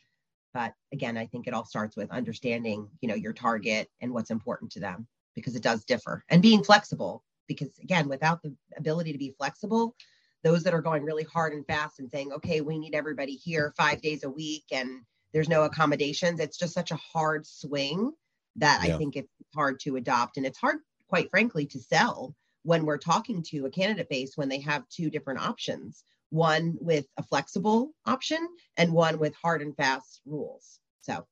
But 0.54 0.74
again 0.92 1.18
i 1.18 1.28
think 1.28 1.48
it 1.48 1.54
all 1.54 1.66
starts 1.66 1.96
with 1.96 2.12
understanding 2.12 2.90
you 3.00 3.08
know 3.08 3.16
your 3.16 3.34
target 3.34 3.90
and 4.02 4.12
what's 4.12 4.32
important 4.32 4.72
to 4.74 4.80
them 4.80 5.08
because 5.36 5.56
it 5.56 5.64
does 5.64 5.86
differ. 5.86 6.24
And 6.30 6.42
being 6.42 6.64
flexible 6.64 7.24
because 7.48 7.70
again 7.82 8.10
without 8.10 8.42
the 8.42 8.54
ability 8.76 9.12
to 9.14 9.20
be 9.20 9.36
flexible 9.38 9.96
those 10.44 10.64
that 10.64 10.74
are 10.74 10.82
going 10.82 11.04
really 11.04 11.24
hard 11.24 11.54
and 11.54 11.66
fast 11.66 12.00
and 12.00 12.10
saying 12.10 12.32
okay 12.32 12.62
we 12.62 12.78
need 12.78 12.96
everybody 12.96 13.34
here 13.34 13.74
five 13.78 14.02
days 14.02 14.24
a 14.24 14.30
week 14.30 14.64
and 14.72 15.02
there's 15.34 15.50
no 15.50 15.64
accommodations. 15.64 16.40
It's 16.40 16.58
just 16.58 16.74
such 16.74 16.92
a 16.92 16.96
hard 16.96 17.46
swing 17.46 18.12
that 18.58 18.82
yeah. 18.84 18.96
i 18.96 18.98
think 18.98 19.16
it's 19.16 19.30
hard 19.54 19.80
to 19.82 19.96
adopt. 19.96 20.38
And 20.38 20.46
it's 20.46 20.58
hard 20.58 20.78
quite 21.08 21.30
frankly 21.30 21.66
to 21.68 21.80
sell 21.80 22.36
when 22.64 22.86
we're 22.86 22.98
talking 22.98 23.44
to 23.44 23.66
a 23.66 23.70
candidate 23.70 24.10
base 24.10 24.34
when 24.36 24.50
they 24.50 24.60
have 24.62 24.88
two 24.90 25.10
different 25.10 25.40
options 25.40 26.04
one 26.30 26.76
with 26.82 27.06
a 27.18 27.24
flexible 27.24 27.92
option 28.06 28.46
and 28.76 28.92
one 28.92 29.20
with 29.20 29.34
hard 29.36 29.62
and 29.62 29.76
fast 29.76 30.22
rules. 30.26 30.80
So. 31.02 31.26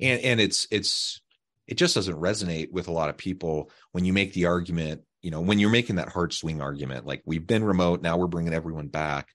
And 0.00 0.20
and 0.20 0.40
it's 0.40 0.66
it's 0.70 1.20
it 1.66 1.74
just 1.74 1.94
doesn't 1.94 2.16
resonate 2.16 2.70
with 2.70 2.88
a 2.88 2.92
lot 2.92 3.10
of 3.10 3.16
people 3.16 3.70
when 3.92 4.04
you 4.04 4.12
make 4.12 4.32
the 4.32 4.46
argument 4.46 5.02
you 5.22 5.30
know 5.30 5.40
when 5.40 5.58
you're 5.58 5.70
making 5.70 5.96
that 5.96 6.08
hard 6.08 6.32
swing 6.32 6.60
argument 6.62 7.04
like 7.04 7.22
we've 7.26 7.46
been 7.46 7.62
remote 7.62 8.00
now 8.00 8.16
we're 8.16 8.26
bringing 8.26 8.54
everyone 8.54 8.88
back. 8.88 9.28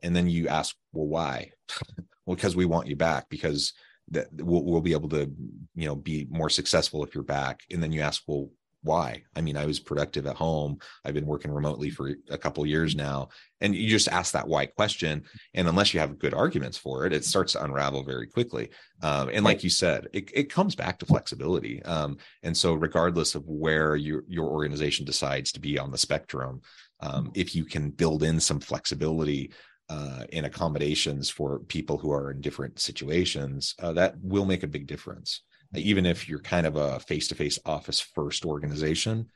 And 0.00 0.14
then 0.14 0.28
you 0.28 0.46
ask 0.48 0.76
well 0.92 1.06
why 1.06 1.50
well 2.28 2.36
because 2.36 2.54
we 2.54 2.66
want 2.66 2.86
you 2.86 2.94
back 2.94 3.28
because 3.30 3.72
that 4.10 4.28
we'll, 4.32 4.64
we'll 4.64 4.80
be 4.82 4.92
able 4.92 5.08
to 5.08 5.30
you 5.74 5.86
know 5.86 5.96
be 5.96 6.26
more 6.30 6.50
successful 6.50 7.02
if 7.02 7.14
you're 7.14 7.24
back. 7.24 7.62
And 7.70 7.82
then 7.82 7.90
you 7.90 8.02
ask 8.02 8.22
well 8.26 8.50
why? 8.82 9.24
I 9.34 9.40
mean 9.40 9.56
i 9.56 9.66
was 9.66 9.80
productive 9.80 10.26
at 10.26 10.36
home. 10.36 10.78
I've 11.04 11.14
been 11.14 11.26
working 11.26 11.50
remotely 11.50 11.90
for 11.90 12.12
a 12.30 12.38
couple 12.38 12.64
years 12.64 12.94
now. 12.94 13.30
And 13.60 13.74
you 13.74 13.88
just 13.88 14.08
ask 14.08 14.32
that 14.32 14.46
why 14.46 14.66
question. 14.66 15.24
And 15.54 15.66
unless 15.66 15.92
you 15.92 16.00
have 16.00 16.18
good 16.18 16.32
arguments 16.32 16.78
for 16.78 17.06
it 17.06 17.12
it 17.12 17.24
starts 17.24 17.54
to 17.54 17.64
unravel 17.64 18.04
very 18.04 18.26
quickly. 18.26 18.70
Um, 19.02 19.30
and 19.32 19.44
like 19.44 19.64
you 19.64 19.70
said 19.70 20.06
it, 20.12 20.30
it 20.32 20.52
comes 20.52 20.76
back 20.76 20.98
to 20.98 21.06
flexibility. 21.06 21.82
Um, 21.82 22.18
and 22.42 22.56
so 22.56 22.74
regardless 22.74 23.34
of 23.34 23.44
where 23.46 23.96
your 23.96 24.22
your 24.28 24.48
organization 24.48 25.06
decides 25.06 25.50
to 25.52 25.60
be 25.60 25.78
on 25.78 25.90
the 25.90 25.98
spectrum 25.98 26.60
um, 27.00 27.30
if 27.34 27.54
you 27.54 27.64
can 27.64 27.90
build 27.90 28.22
in 28.22 28.40
some 28.40 28.60
flexibility 28.60 29.52
uh, 29.88 30.24
accommodations 30.32 31.30
for 31.30 31.60
people 31.60 31.98
who 31.98 32.12
are 32.12 32.30
in 32.30 32.40
different 32.40 32.78
situations, 32.78 33.74
uh, 33.80 33.92
that 33.92 34.14
will 34.22 34.44
make 34.44 34.62
a 34.62 34.68
big 34.68 34.86
difference. 34.86 35.42
Even 35.74 36.06
if 36.06 36.28
you're 36.28 36.40
kind 36.40 36.66
of 36.66 36.76
a 36.76 37.00
face-to-face 37.00 37.58
office 37.66 38.00
first 38.00 38.44
organization, 38.44 39.28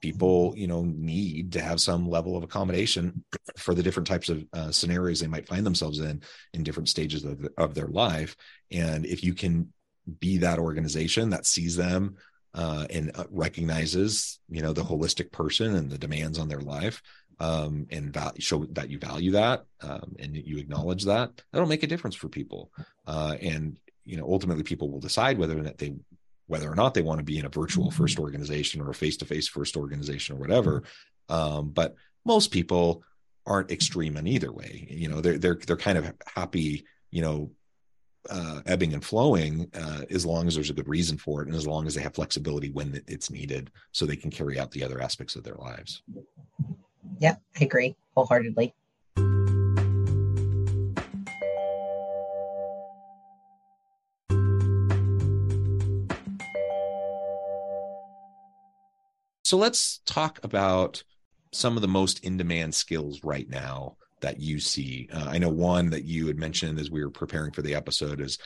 people 0.00 0.54
you 0.56 0.66
know 0.66 0.84
need 0.84 1.52
to 1.52 1.60
have 1.60 1.80
some 1.80 2.08
level 2.08 2.36
of 2.36 2.42
accommodation 2.42 3.24
for 3.56 3.74
the 3.74 3.82
different 3.82 4.06
types 4.06 4.28
of 4.28 4.44
uh, 4.52 4.70
scenarios 4.70 5.20
they 5.20 5.26
might 5.26 5.48
find 5.48 5.66
themselves 5.66 5.98
in 5.98 6.22
in 6.54 6.62
different 6.62 6.88
stages 6.88 7.24
of, 7.24 7.46
of 7.56 7.74
their 7.74 7.88
life 7.88 8.36
and 8.70 9.06
if 9.06 9.24
you 9.24 9.34
can 9.34 9.72
be 10.20 10.38
that 10.38 10.58
organization 10.58 11.30
that 11.30 11.46
sees 11.46 11.76
them 11.76 12.16
uh, 12.54 12.86
and 12.90 13.10
uh, 13.14 13.24
recognizes 13.30 14.38
you 14.48 14.62
know 14.62 14.72
the 14.72 14.82
holistic 14.82 15.30
person 15.32 15.74
and 15.74 15.90
the 15.90 15.98
demands 15.98 16.38
on 16.38 16.48
their 16.48 16.60
life 16.60 17.02
um, 17.40 17.86
and 17.90 18.16
show 18.38 18.64
that 18.72 18.90
you 18.90 18.98
value 18.98 19.30
that 19.32 19.64
um, 19.82 20.16
and 20.18 20.36
you 20.36 20.58
acknowledge 20.58 21.04
that, 21.04 21.42
that'll 21.52 21.68
make 21.68 21.82
a 21.82 21.88
difference 21.88 22.16
for 22.16 22.28
people. 22.28 22.70
Uh, 23.06 23.36
and 23.40 23.78
you 24.04 24.16
know, 24.16 24.26
ultimately, 24.26 24.62
people 24.62 24.90
will 24.90 25.00
decide 25.00 25.38
whether 25.38 25.58
or 25.58 25.62
not 25.62 25.78
they 25.78 25.94
whether 26.46 26.70
or 26.70 26.74
not 26.74 26.94
they 26.94 27.02
want 27.02 27.18
to 27.18 27.24
be 27.24 27.38
in 27.38 27.44
a 27.44 27.50
virtual 27.50 27.90
first 27.90 28.18
organization 28.18 28.80
or 28.80 28.88
a 28.88 28.94
face-to-face 28.94 29.48
first 29.48 29.76
organization 29.76 30.34
or 30.34 30.38
whatever. 30.38 30.82
Um, 31.28 31.68
but 31.68 31.94
most 32.24 32.50
people 32.50 33.02
aren't 33.44 33.70
extreme 33.70 34.16
in 34.16 34.26
either 34.26 34.50
way. 34.50 34.86
You 34.90 35.08
know 35.08 35.20
they're 35.20 35.38
they're 35.38 35.58
they're 35.66 35.76
kind 35.76 35.98
of 35.98 36.12
happy 36.34 36.86
you 37.10 37.22
know 37.22 37.50
uh, 38.30 38.60
ebbing 38.66 38.92
and 38.92 39.04
flowing 39.04 39.70
uh, 39.74 40.02
as 40.10 40.26
long 40.26 40.46
as 40.46 40.54
there's 40.54 40.70
a 40.70 40.74
good 40.74 40.88
reason 40.88 41.16
for 41.16 41.42
it 41.42 41.48
and 41.48 41.56
as 41.56 41.66
long 41.66 41.86
as 41.86 41.94
they 41.94 42.02
have 42.02 42.14
flexibility 42.14 42.70
when 42.70 43.02
it's 43.06 43.30
needed 43.30 43.70
so 43.92 44.04
they 44.04 44.16
can 44.16 44.30
carry 44.30 44.58
out 44.58 44.70
the 44.70 44.84
other 44.84 45.00
aspects 45.00 45.36
of 45.36 45.44
their 45.44 45.54
lives 45.54 46.02
yeah 47.18 47.36
i 47.60 47.64
agree 47.64 47.94
wholeheartedly 48.14 48.74
So 59.48 59.56
let's 59.56 60.00
talk 60.04 60.40
about 60.42 61.02
some 61.54 61.76
of 61.76 61.80
the 61.80 61.88
most 61.88 62.22
in 62.22 62.36
demand 62.36 62.74
skills 62.74 63.24
right 63.24 63.48
now 63.48 63.96
that 64.20 64.38
you 64.38 64.60
see. 64.60 65.08
Uh, 65.10 65.24
I 65.26 65.38
know 65.38 65.48
one 65.48 65.88
that 65.88 66.04
you 66.04 66.26
had 66.26 66.38
mentioned 66.38 66.78
as 66.78 66.90
we 66.90 67.02
were 67.02 67.08
preparing 67.10 67.52
for 67.52 67.62
the 67.62 67.74
episode 67.74 68.20
is 68.20 68.36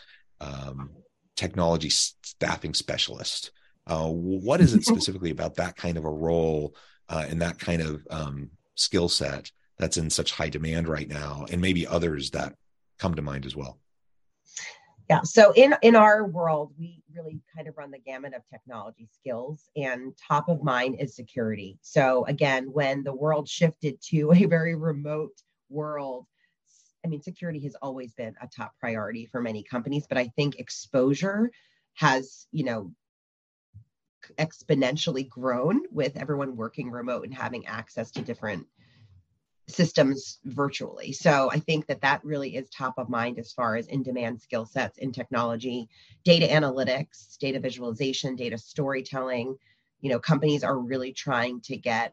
um, 0.40 0.90
technology 1.35 1.90
staffing 1.90 2.73
specialist. 2.73 3.50
Uh, 3.85 4.06
what 4.06 4.61
is 4.61 4.75
it 4.75 4.85
specifically 4.85 5.30
about 5.30 5.56
that 5.56 5.75
kind 5.75 5.97
of 5.97 6.04
a 6.04 6.09
role 6.09 6.76
uh, 7.12 7.26
and 7.28 7.40
that 7.42 7.59
kind 7.59 7.83
of 7.83 8.07
um, 8.11 8.50
skill 8.75 9.09
set 9.09 9.52
that's 9.78 9.99
in 9.99 10.09
such 10.09 10.33
high 10.33 10.49
demand 10.49 10.88
right 10.88 11.09
now, 11.09 11.47
and 11.50 11.61
maybe 11.61 11.87
others 11.87 12.31
that 12.31 12.54
come 12.99 13.14
to 13.14 13.23
mind 13.23 13.45
as 13.45 13.54
well? 13.54 13.78
Yeah. 15.11 15.21
So 15.23 15.52
in 15.52 15.75
in 15.83 15.95
our 15.95 16.25
world, 16.25 16.73
we 16.78 17.02
really 17.14 17.40
kind 17.54 17.69
of 17.69 17.76
run 17.76 17.90
the 17.90 17.99
gamut 17.99 18.33
of 18.35 18.42
technology 18.50 19.09
skills, 19.12 19.69
and 19.76 20.14
top 20.16 20.49
of 20.49 20.62
mind 20.62 20.97
is 21.00 21.14
security. 21.14 21.78
So 21.83 22.25
again, 22.26 22.73
when 22.73 23.04
the 23.04 23.14
world 23.14 23.47
shifted 23.47 24.00
to 24.09 24.33
a 24.35 24.47
very 24.47 24.75
remote 24.75 25.35
world, 25.69 26.26
I 27.04 27.09
mean, 27.09 27.21
security 27.21 27.61
has 27.64 27.76
always 27.83 28.14
been 28.14 28.35
a 28.40 28.47
top 28.47 28.73
priority 28.81 29.26
for 29.26 29.42
many 29.42 29.62
companies, 29.62 30.07
but 30.09 30.16
I 30.16 30.28
think 30.28 30.59
exposure 30.59 31.50
has, 31.95 32.47
you 32.52 32.64
know, 32.64 32.92
exponentially 34.38 35.29
grown 35.29 35.83
with 35.91 36.17
everyone 36.17 36.57
working 36.57 36.91
remote 36.91 37.25
and 37.25 37.35
having 37.35 37.67
access 37.67 38.11
to 38.12 38.23
different 38.23 38.67
systems 39.69 40.38
virtually. 40.45 41.12
So 41.12 41.50
I 41.50 41.59
think 41.59 41.87
that 41.87 42.00
that 42.02 42.25
really 42.25 42.57
is 42.57 42.69
top 42.69 42.95
of 42.99 43.09
mind 43.09 43.38
as 43.38 43.52
far 43.52 43.76
as 43.76 43.87
in 43.87 44.02
demand 44.02 44.41
skill 44.41 44.67
sets 44.67 44.99
in 44.99 45.12
technology, 45.12 45.88
data 46.25 46.47
analytics, 46.47 47.38
data 47.38 47.61
visualization, 47.61 48.37
data 48.37 48.59
storytelling. 48.59 49.57
You 50.00 50.11
know, 50.11 50.19
companies 50.19 50.64
are 50.64 50.79
really 50.79 51.12
trying 51.12 51.61
to 51.62 51.76
get 51.76 52.12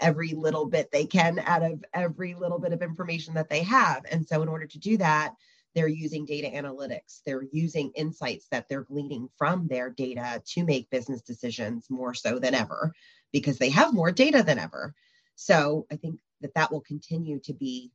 every 0.00 0.30
little 0.30 0.66
bit 0.66 0.90
they 0.90 1.04
can 1.04 1.38
out 1.40 1.62
of 1.62 1.84
every 1.92 2.34
little 2.34 2.58
bit 2.58 2.72
of 2.72 2.82
information 2.82 3.34
that 3.34 3.50
they 3.50 3.62
have. 3.62 4.02
And 4.10 4.26
so 4.26 4.40
in 4.42 4.48
order 4.48 4.66
to 4.66 4.78
do 4.78 4.96
that, 4.96 5.34
they're 5.74 5.88
using 5.88 6.24
data 6.24 6.48
analytics. 6.48 7.20
They're 7.24 7.44
using 7.52 7.92
insights 7.94 8.46
that 8.50 8.68
they're 8.68 8.84
gleaning 8.84 9.28
from 9.36 9.68
their 9.68 9.90
data 9.90 10.42
to 10.54 10.64
make 10.64 10.90
business 10.90 11.22
decisions 11.22 11.86
more 11.88 12.14
so 12.14 12.38
than 12.38 12.54
ever 12.54 12.92
because 13.32 13.58
they 13.58 13.70
have 13.70 13.94
more 13.94 14.10
data 14.10 14.42
than 14.42 14.58
ever. 14.58 14.94
So 15.36 15.86
I 15.90 15.96
think 15.96 16.20
that 16.40 16.54
that 16.54 16.72
will 16.72 16.80
continue 16.80 17.40
to 17.44 17.52
be 17.52 17.92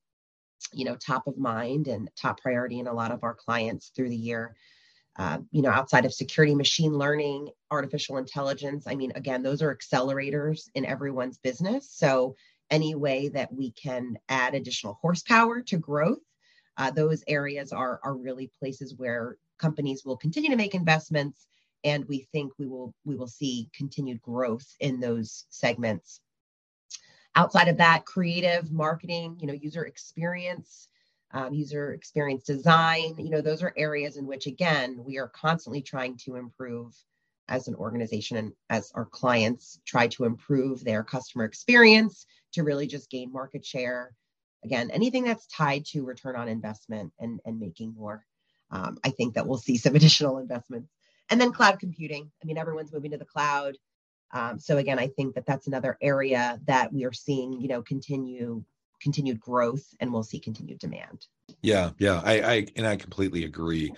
you 0.73 0.85
know 0.85 0.95
top 0.95 1.27
of 1.27 1.37
mind 1.37 1.87
and 1.87 2.09
top 2.15 2.39
priority 2.41 2.79
in 2.79 2.87
a 2.87 2.93
lot 2.93 3.11
of 3.11 3.23
our 3.23 3.33
clients 3.33 3.91
through 3.95 4.09
the 4.09 4.15
year 4.15 4.55
uh, 5.17 5.37
you 5.51 5.61
know 5.61 5.69
outside 5.69 6.05
of 6.05 6.13
security 6.13 6.55
machine 6.55 6.93
learning 6.93 7.49
artificial 7.71 8.17
intelligence 8.17 8.85
i 8.87 8.95
mean 8.95 9.11
again 9.15 9.43
those 9.43 9.61
are 9.61 9.75
accelerators 9.75 10.69
in 10.73 10.85
everyone's 10.85 11.37
business 11.37 11.89
so 11.91 12.35
any 12.71 12.95
way 12.95 13.27
that 13.29 13.53
we 13.53 13.71
can 13.71 14.17
add 14.27 14.55
additional 14.55 14.97
horsepower 15.01 15.61
to 15.61 15.77
growth 15.77 16.19
uh, 16.77 16.91
those 16.91 17.23
areas 17.27 17.71
are 17.71 17.99
are 18.03 18.15
really 18.15 18.51
places 18.59 18.95
where 18.95 19.37
companies 19.57 20.03
will 20.05 20.17
continue 20.17 20.49
to 20.49 20.55
make 20.55 20.75
investments 20.75 21.47
and 21.83 22.05
we 22.05 22.27
think 22.31 22.51
we 22.57 22.67
will 22.67 22.93
we 23.05 23.15
will 23.15 23.27
see 23.27 23.69
continued 23.75 24.21
growth 24.21 24.75
in 24.79 24.99
those 24.99 25.45
segments. 25.49 26.19
Outside 27.35 27.67
of 27.67 27.77
that 27.77 28.05
creative 28.05 28.71
marketing 28.71 29.37
you 29.39 29.47
know 29.47 29.53
user 29.53 29.85
experience 29.85 30.89
um, 31.31 31.53
user 31.53 31.93
experience 31.93 32.43
design 32.43 33.15
you 33.17 33.29
know 33.29 33.41
those 33.41 33.61
are 33.63 33.73
areas 33.77 34.17
in 34.17 34.25
which 34.25 34.47
again 34.47 34.97
we 35.05 35.17
are 35.17 35.29
constantly 35.29 35.81
trying 35.81 36.17
to 36.17 36.35
improve 36.35 36.95
as 37.47 37.67
an 37.67 37.75
organization 37.75 38.37
and 38.37 38.51
as 38.69 38.91
our 38.95 39.05
clients 39.05 39.79
try 39.85 40.07
to 40.07 40.23
improve 40.23 40.83
their 40.83 41.03
customer 41.03 41.43
experience 41.45 42.25
to 42.51 42.63
really 42.63 42.87
just 42.87 43.11
gain 43.11 43.31
market 43.31 43.65
share 43.65 44.13
again 44.65 44.91
anything 44.91 45.23
that's 45.23 45.47
tied 45.47 45.85
to 45.85 46.03
return 46.03 46.35
on 46.35 46.47
investment 46.47 47.13
and 47.19 47.39
and 47.45 47.59
making 47.59 47.93
more 47.95 48.25
um, 48.71 48.97
i 49.03 49.09
think 49.09 49.33
that 49.33 49.47
we'll 49.47 49.57
see 49.57 49.77
some 49.77 49.95
additional 49.99 50.37
investments 50.39 50.91
and 51.29 51.39
then 51.39 51.51
cloud 51.51 51.79
computing 51.79 52.29
i 52.41 52.45
mean 52.45 52.57
everyone's 52.57 52.91
moving 52.91 53.11
to 53.11 53.17
the 53.17 53.25
cloud 53.25 53.77
um, 54.35 54.59
so 54.59 54.77
again, 54.77 54.99
I 54.99 55.07
think 55.07 55.35
that 55.35 55.45
that's 55.45 55.67
another 55.67 55.97
area 56.01 56.59
that 56.67 56.91
we 56.91 57.05
are 57.05 57.13
seeing, 57.13 57.59
you 57.59 57.67
know, 57.67 57.81
continue 57.81 58.63
continued 59.01 59.39
growth, 59.39 59.85
and 59.99 60.11
we'll 60.11 60.23
see 60.23 60.39
continued 60.39 60.79
demand. 60.79 61.27
Yeah, 61.61 61.91
yeah, 61.99 62.21
I, 62.23 62.41
I 62.41 62.67
and 62.75 62.85
I 62.85 62.95
completely 62.95 63.45
agree. 63.45 63.93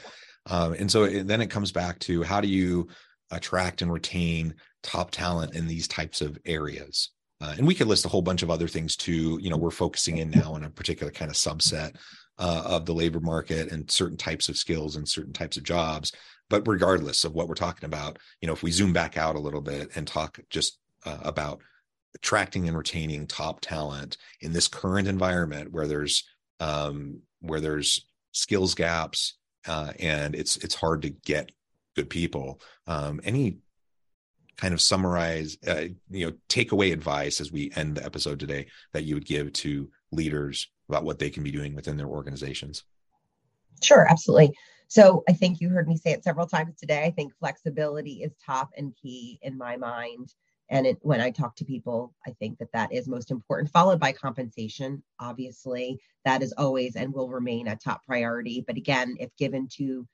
Um, 0.47 0.73
and 0.73 0.91
so 0.91 1.07
then 1.07 1.41
it 1.41 1.49
comes 1.49 1.71
back 1.71 1.99
to 1.99 2.23
how 2.23 2.39
do 2.39 2.47
you 2.47 2.87
attract 3.31 3.81
and 3.81 3.91
retain 3.91 4.55
top 4.83 5.11
talent 5.11 5.55
in 5.55 5.67
these 5.67 5.87
types 5.87 6.21
of 6.21 6.37
areas? 6.45 7.09
Uh, 7.39 7.53
and 7.57 7.67
we 7.67 7.75
could 7.75 7.87
list 7.87 8.05
a 8.05 8.09
whole 8.09 8.21
bunch 8.21 8.41
of 8.41 8.49
other 8.49 8.67
things 8.67 8.95
too. 8.95 9.39
You 9.41 9.49
know, 9.49 9.57
we're 9.57 9.69
focusing 9.71 10.17
in 10.17 10.31
now 10.31 10.53
on 10.53 10.63
a 10.63 10.69
particular 10.69 11.11
kind 11.11 11.29
of 11.29 11.37
subset 11.37 11.95
uh, 12.39 12.63
of 12.65 12.85
the 12.85 12.93
labor 12.93 13.19
market 13.19 13.71
and 13.71 13.89
certain 13.89 14.17
types 14.17 14.49
of 14.49 14.57
skills 14.57 14.95
and 14.95 15.07
certain 15.07 15.33
types 15.33 15.57
of 15.57 15.63
jobs 15.63 16.11
but 16.49 16.67
regardless 16.67 17.23
of 17.23 17.33
what 17.33 17.47
we're 17.47 17.55
talking 17.55 17.85
about 17.85 18.17
you 18.41 18.47
know 18.47 18.53
if 18.53 18.63
we 18.63 18.71
zoom 18.71 18.93
back 18.93 19.17
out 19.17 19.35
a 19.35 19.39
little 19.39 19.61
bit 19.61 19.89
and 19.95 20.07
talk 20.07 20.39
just 20.49 20.79
uh, 21.05 21.17
about 21.23 21.59
attracting 22.15 22.67
and 22.67 22.77
retaining 22.77 23.27
top 23.27 23.59
talent 23.61 24.17
in 24.41 24.53
this 24.53 24.67
current 24.67 25.07
environment 25.07 25.71
where 25.71 25.87
there's 25.87 26.23
um, 26.59 27.19
where 27.41 27.59
there's 27.59 28.07
skills 28.31 28.75
gaps 28.75 29.37
uh, 29.67 29.91
and 29.99 30.35
it's 30.35 30.57
it's 30.57 30.75
hard 30.75 31.01
to 31.01 31.09
get 31.09 31.51
good 31.95 32.09
people 32.09 32.59
um, 32.87 33.19
any 33.23 33.57
kind 34.57 34.73
of 34.73 34.81
summarize 34.81 35.57
uh, 35.67 35.85
you 36.09 36.25
know 36.25 36.33
takeaway 36.49 36.91
advice 36.91 37.39
as 37.39 37.51
we 37.51 37.71
end 37.75 37.95
the 37.95 38.05
episode 38.05 38.39
today 38.39 38.65
that 38.93 39.03
you 39.03 39.15
would 39.15 39.25
give 39.25 39.51
to 39.53 39.89
leaders 40.11 40.67
about 40.89 41.03
what 41.03 41.19
they 41.19 41.29
can 41.29 41.43
be 41.43 41.51
doing 41.51 41.75
within 41.75 41.97
their 41.97 42.07
organizations 42.07 42.83
sure 43.81 44.07
absolutely 44.09 44.53
so 44.87 45.23
I 45.27 45.33
think 45.33 45.59
you 45.59 45.69
heard 45.69 45.87
me 45.87 45.97
say 45.97 46.11
it 46.11 46.23
several 46.23 46.47
times 46.47 46.77
today. 46.77 47.03
I 47.03 47.11
think 47.11 47.33
flexibility 47.39 48.23
is 48.23 48.33
top 48.45 48.69
and 48.77 48.95
key 48.95 49.37
in 49.41 49.57
my 49.57 49.75
mind. 49.75 50.33
And 50.69 50.85
it, 50.85 50.97
when 51.01 51.21
I 51.21 51.31
talk 51.31 51.55
to 51.57 51.65
people, 51.65 52.13
I 52.25 52.31
think 52.31 52.57
that 52.59 52.71
that 52.73 52.91
is 52.91 53.07
most 53.07 53.31
important, 53.31 53.71
followed 53.71 53.99
by 53.99 54.11
compensation. 54.11 55.03
Obviously, 55.19 55.99
that 56.25 56.41
is 56.41 56.53
always 56.57 56.95
and 56.95 57.13
will 57.13 57.29
remain 57.29 57.67
a 57.67 57.75
top 57.75 58.05
priority. 58.05 58.63
But 58.65 58.77
again, 58.77 59.15
if 59.19 59.29
given 59.37 59.67
to 59.77 60.07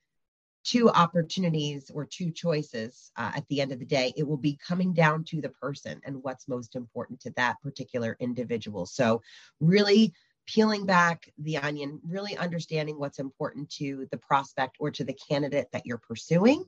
two 0.64 0.90
opportunities 0.90 1.92
or 1.94 2.06
two 2.06 2.32
choices 2.32 3.12
uh, 3.18 3.32
at 3.36 3.48
the 3.48 3.62
end 3.62 3.72
of 3.72 3.80
the 3.80 3.86
day, 3.86 4.14
it 4.16 4.28
will 4.28 4.38
be 4.38 4.58
coming 4.66 4.94
down 4.94 5.24
to 5.26 5.42
the 5.42 5.50
person 5.50 6.02
and 6.06 6.24
what's 6.24 6.48
most 6.48 6.76
important 6.76 7.20
to 7.22 7.32
that 7.32 7.62
particular 7.62 8.16
individual. 8.20 8.86
So, 8.86 9.22
really 9.60 10.14
peeling 10.46 10.86
back 10.86 11.30
the 11.38 11.58
onion, 11.58 12.02
really 12.06 12.38
understanding 12.38 13.00
what's 13.00 13.20
important 13.20 13.70
to 13.70 14.08
the 14.12 14.18
prospect 14.18 14.76
or 14.80 14.92
to 14.92 15.04
the 15.04 15.18
candidate 15.30 15.68
that 15.72 15.86
you're 15.86 15.98
pursuing 15.98 16.66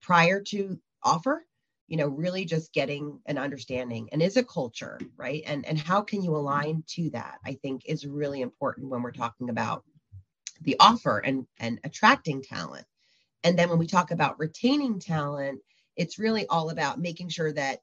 prior 0.00 0.40
to 0.40 0.78
offer 1.02 1.44
you 1.88 1.96
know 1.96 2.06
really 2.06 2.44
just 2.44 2.72
getting 2.72 3.18
an 3.26 3.36
understanding. 3.36 4.08
And 4.12 4.22
is 4.22 4.36
a 4.36 4.44
culture 4.44 5.00
right? 5.16 5.42
And 5.46 5.66
and 5.66 5.78
how 5.78 6.02
can 6.02 6.22
you 6.22 6.36
align 6.36 6.84
to 6.94 7.10
that 7.10 7.38
i 7.44 7.54
think 7.54 7.82
is 7.84 8.06
really 8.06 8.40
important 8.40 8.88
when 8.88 9.02
we're 9.02 9.10
talking 9.10 9.50
about 9.50 9.84
the 10.62 10.76
offer 10.78 11.18
and 11.18 11.46
and 11.58 11.80
attracting 11.84 12.42
talent 12.42 12.86
and 13.44 13.58
then 13.58 13.68
when 13.68 13.78
we 13.78 13.86
talk 13.86 14.10
about 14.10 14.38
retaining 14.38 14.98
talent 14.98 15.60
it's 15.96 16.18
really 16.18 16.46
all 16.46 16.70
about 16.70 16.98
making 16.98 17.28
sure 17.28 17.52
that 17.52 17.80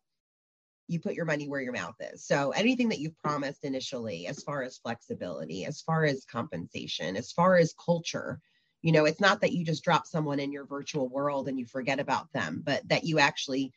you 0.87 0.99
put 0.99 1.13
your 1.13 1.25
money 1.25 1.47
where 1.47 1.61
your 1.61 1.73
mouth 1.73 1.95
is. 1.99 2.25
So 2.25 2.51
anything 2.51 2.89
that 2.89 2.99
you've 2.99 3.17
promised 3.19 3.63
initially, 3.63 4.25
as 4.27 4.41
far 4.41 4.63
as 4.63 4.77
flexibility, 4.77 5.65
as 5.65 5.81
far 5.81 6.05
as 6.05 6.25
compensation, 6.25 7.17
as 7.17 7.31
far 7.31 7.57
as 7.57 7.73
culture, 7.73 8.39
you 8.81 8.91
know, 8.91 9.05
it's 9.05 9.19
not 9.19 9.41
that 9.41 9.51
you 9.51 9.65
just 9.65 9.83
drop 9.83 10.07
someone 10.07 10.39
in 10.39 10.51
your 10.51 10.65
virtual 10.65 11.09
world 11.09 11.47
and 11.47 11.59
you 11.59 11.65
forget 11.65 11.99
about 11.99 12.31
them, 12.31 12.61
but 12.65 12.87
that 12.87 13.03
you 13.03 13.19
actually 13.19 13.73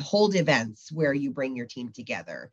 hold 0.00 0.34
events 0.34 0.92
where 0.92 1.14
you 1.14 1.30
bring 1.30 1.56
your 1.56 1.66
team 1.66 1.90
together. 1.92 2.50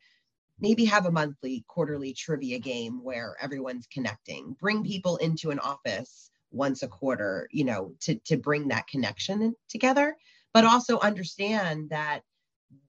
Maybe 0.58 0.84
have 0.86 1.06
a 1.06 1.12
monthly, 1.12 1.64
quarterly 1.68 2.14
trivia 2.14 2.58
game 2.58 3.02
where 3.02 3.36
everyone's 3.40 3.86
connecting. 3.92 4.56
Bring 4.58 4.84
people 4.84 5.16
into 5.18 5.50
an 5.50 5.58
office 5.58 6.30
once 6.50 6.82
a 6.82 6.88
quarter, 6.88 7.48
you 7.52 7.64
know, 7.64 7.94
to 8.00 8.14
to 8.20 8.36
bring 8.36 8.68
that 8.68 8.86
connection 8.86 9.54
together, 9.68 10.16
but 10.52 10.64
also 10.64 10.98
understand 10.98 11.90
that 11.90 12.22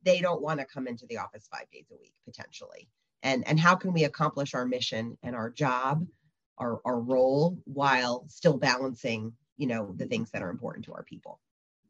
they 0.04 0.20
don't 0.22 0.42
want 0.42 0.60
to 0.60 0.66
come 0.66 0.88
into 0.88 1.06
the 1.08 1.18
office 1.18 1.48
5 1.52 1.70
days 1.72 1.86
a 1.92 1.98
week 2.00 2.14
potentially. 2.26 2.90
And 3.24 3.48
and 3.48 3.60
how 3.60 3.76
can 3.76 3.94
we 3.94 4.04
accomplish 4.04 4.54
our 4.54 4.66
mission 4.66 5.18
and 5.24 5.36
our 5.36 5.50
job, 5.50 6.06
our 6.58 6.82
our 6.86 7.00
role 7.00 7.58
while 7.66 8.26
still 8.28 8.58
balancing, 8.58 9.34
you 9.58 9.68
know, 9.68 9.94
the 9.98 10.08
things 10.08 10.32
that 10.32 10.42
are 10.42 10.50
important 10.50 10.86
to 10.86 10.94
our 10.94 11.04
people. 11.04 11.40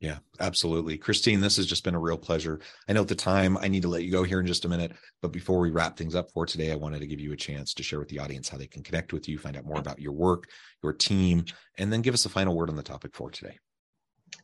Yeah, 0.02 0.18
absolutely. 0.40 0.98
Christine, 0.98 1.42
this 1.42 1.58
has 1.58 1.68
just 1.68 1.84
been 1.84 1.94
a 1.94 2.00
real 2.00 2.18
pleasure. 2.18 2.60
I 2.90 2.94
know 2.94 3.02
at 3.02 3.08
the 3.08 3.14
time 3.14 3.56
I 3.58 3.68
need 3.68 3.84
to 3.84 3.88
let 3.88 4.04
you 4.04 4.12
go 4.12 4.24
here 4.24 4.40
in 4.40 4.48
just 4.48 4.66
a 4.66 4.70
minute, 4.70 4.94
but 5.22 5.32
before 5.32 5.60
we 5.60 5.70
wrap 5.70 5.96
things 5.96 6.16
up 6.16 6.32
for 6.32 6.44
today, 6.44 6.72
I 6.72 6.76
wanted 6.76 7.00
to 7.02 7.08
give 7.08 7.20
you 7.20 7.34
a 7.34 7.38
chance 7.38 7.72
to 7.76 7.84
share 7.84 8.00
with 8.00 8.10
the 8.10 8.18
audience 8.18 8.50
how 8.50 8.58
they 8.58 8.66
can 8.66 8.82
connect 8.82 9.14
with 9.14 9.30
you, 9.30 9.38
find 9.38 9.56
out 9.56 9.64
more 9.64 9.78
about 9.78 10.00
your 10.00 10.14
work, 10.14 10.48
your 10.82 10.92
team, 10.92 11.46
and 11.78 11.94
then 11.94 12.02
give 12.02 12.16
us 12.16 12.26
a 12.26 12.30
final 12.30 12.56
word 12.56 12.72
on 12.72 12.76
the 12.76 12.82
topic 12.82 13.14
for 13.14 13.30
today. 13.30 13.60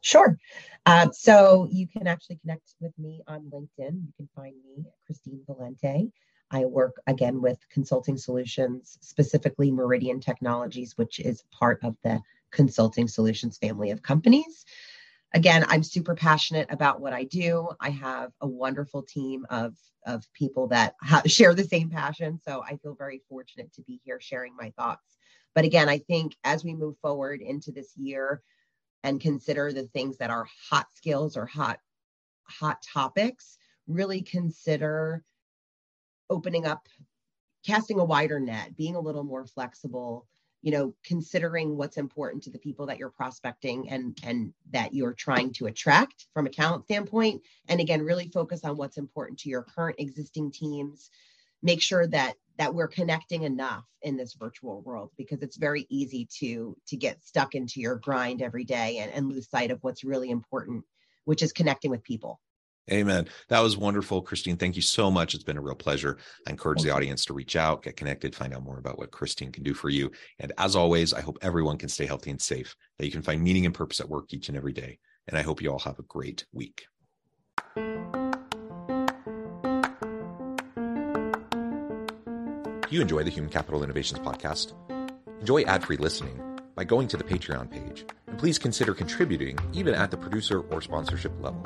Sure. 0.01 0.37
Uh, 0.85 1.09
so 1.11 1.67
you 1.71 1.87
can 1.87 2.05
actually 2.05 2.37
connect 2.37 2.75
with 2.79 2.93
me 2.99 3.23
on 3.27 3.49
LinkedIn. 3.51 4.05
You 4.05 4.13
can 4.15 4.29
find 4.35 4.53
me, 4.63 4.85
Christine 5.07 5.41
Valente. 5.49 6.11
I 6.51 6.65
work 6.65 7.01
again 7.07 7.41
with 7.41 7.57
consulting 7.71 8.15
solutions, 8.15 8.99
specifically 9.01 9.71
Meridian 9.71 10.19
Technologies, 10.19 10.95
which 10.97 11.19
is 11.19 11.43
part 11.51 11.79
of 11.83 11.97
the 12.03 12.21
consulting 12.51 13.07
solutions 13.07 13.57
family 13.57 13.89
of 13.91 14.01
companies 14.01 14.65
again, 15.33 15.65
I'm 15.67 15.83
super 15.83 16.15
passionate 16.15 16.67
about 16.71 17.01
what 17.01 17.13
I 17.13 17.23
do. 17.25 17.69
I 17.79 17.89
have 17.89 18.31
a 18.41 18.47
wonderful 18.47 19.03
team 19.03 19.45
of 19.49 19.75
of 20.05 20.25
people 20.33 20.67
that 20.67 20.95
ha- 21.01 21.23
share 21.25 21.53
the 21.53 21.63
same 21.63 21.89
passion. 21.89 22.39
So 22.39 22.63
I 22.63 22.77
feel 22.77 22.95
very 22.95 23.21
fortunate 23.29 23.73
to 23.73 23.81
be 23.81 23.99
here 24.05 24.19
sharing 24.21 24.55
my 24.55 24.71
thoughts. 24.77 25.17
But 25.53 25.65
again, 25.65 25.89
I 25.89 25.97
think 25.97 26.35
as 26.43 26.63
we 26.63 26.73
move 26.73 26.95
forward 27.01 27.41
into 27.41 27.71
this 27.71 27.91
year 27.97 28.41
and 29.03 29.19
consider 29.19 29.73
the 29.73 29.87
things 29.87 30.17
that 30.17 30.29
are 30.29 30.47
hot 30.69 30.87
skills 30.93 31.35
or 31.35 31.45
hot 31.45 31.79
hot 32.43 32.81
topics, 32.81 33.57
really 33.87 34.21
consider 34.21 35.23
opening 36.29 36.65
up, 36.65 36.87
casting 37.65 37.99
a 37.99 38.05
wider 38.05 38.39
net, 38.39 38.75
being 38.77 38.95
a 38.95 38.99
little 38.99 39.23
more 39.23 39.45
flexible, 39.45 40.27
you 40.61 40.71
know 40.71 40.93
considering 41.03 41.77
what's 41.77 41.97
important 41.97 42.43
to 42.43 42.51
the 42.51 42.59
people 42.59 42.85
that 42.87 42.97
you're 42.97 43.09
prospecting 43.09 43.89
and 43.89 44.17
and 44.23 44.53
that 44.71 44.93
you're 44.93 45.13
trying 45.13 45.51
to 45.53 45.67
attract 45.67 46.27
from 46.33 46.45
a 46.45 46.49
talent 46.49 46.85
standpoint. 46.85 47.41
And 47.67 47.79
again 47.79 48.01
really 48.01 48.29
focus 48.29 48.63
on 48.63 48.77
what's 48.77 48.97
important 48.97 49.39
to 49.39 49.49
your 49.49 49.63
current 49.63 49.97
existing 49.99 50.51
teams. 50.51 51.09
Make 51.61 51.81
sure 51.81 52.07
that 52.07 52.35
that 52.57 52.73
we're 52.73 52.87
connecting 52.87 53.43
enough 53.43 53.85
in 54.01 54.17
this 54.17 54.33
virtual 54.33 54.81
world 54.81 55.11
because 55.17 55.41
it's 55.41 55.57
very 55.57 55.85
easy 55.89 56.27
to 56.39 56.75
to 56.87 56.97
get 56.97 57.23
stuck 57.23 57.55
into 57.55 57.79
your 57.79 57.95
grind 57.95 58.41
every 58.41 58.63
day 58.63 58.97
and, 58.97 59.11
and 59.11 59.29
lose 59.29 59.49
sight 59.49 59.71
of 59.71 59.79
what's 59.83 60.03
really 60.03 60.29
important 60.29 60.83
which 61.25 61.43
is 61.43 61.51
connecting 61.51 61.91
with 61.91 62.03
people 62.03 62.39
Amen. 62.89 63.27
That 63.49 63.59
was 63.59 63.75
wonderful, 63.75 64.21
Christine. 64.21 64.55
Thank 64.55 64.77
you 64.77 64.81
so 64.81 65.11
much. 65.11 65.33
It's 65.33 65.43
been 65.43 65.57
a 65.57 65.61
real 65.61 65.75
pleasure. 65.75 66.17
I 66.47 66.51
encourage 66.51 66.81
the 66.81 66.91
audience 66.91 67.25
to 67.25 67.33
reach 67.33 67.57
out, 67.57 67.83
get 67.83 67.97
connected, 67.97 68.33
find 68.33 68.53
out 68.53 68.63
more 68.63 68.77
about 68.77 68.97
what 68.97 69.11
Christine 69.11 69.51
can 69.51 69.63
do 69.63 69.73
for 69.73 69.89
you. 69.89 70.09
And 70.39 70.53
as 70.57 70.75
always, 70.75 71.13
I 71.13 71.19
hope 71.19 71.37
everyone 71.41 71.77
can 71.77 71.89
stay 71.89 72.05
healthy 72.05 72.31
and 72.31 72.41
safe, 72.41 72.77
that 72.97 73.05
you 73.05 73.11
can 73.11 73.21
find 73.21 73.43
meaning 73.43 73.65
and 73.65 73.75
purpose 73.75 73.99
at 73.99 74.07
work 74.07 74.33
each 74.33 74.47
and 74.47 74.57
every 74.57 74.71
day. 74.71 74.99
And 75.27 75.37
I 75.37 75.41
hope 75.41 75.61
you 75.61 75.69
all 75.69 75.79
have 75.79 75.99
a 75.99 76.03
great 76.03 76.45
week. 76.53 76.85
Do 77.75 77.83
you 82.95 83.01
enjoy 83.01 83.23
the 83.23 83.31
Human 83.31 83.51
Capital 83.51 83.83
Innovations 83.83 84.21
podcast? 84.21 84.71
Enjoy 85.41 85.63
ad 85.63 85.83
free 85.83 85.97
listening 85.97 86.41
by 86.73 86.85
going 86.85 87.09
to 87.09 87.17
the 87.17 87.25
Patreon 87.25 87.69
page. 87.69 88.05
And 88.27 88.39
please 88.39 88.57
consider 88.57 88.93
contributing 88.93 89.59
even 89.73 89.93
at 89.93 90.09
the 90.09 90.15
producer 90.15 90.61
or 90.61 90.81
sponsorship 90.81 91.33
level. 91.41 91.65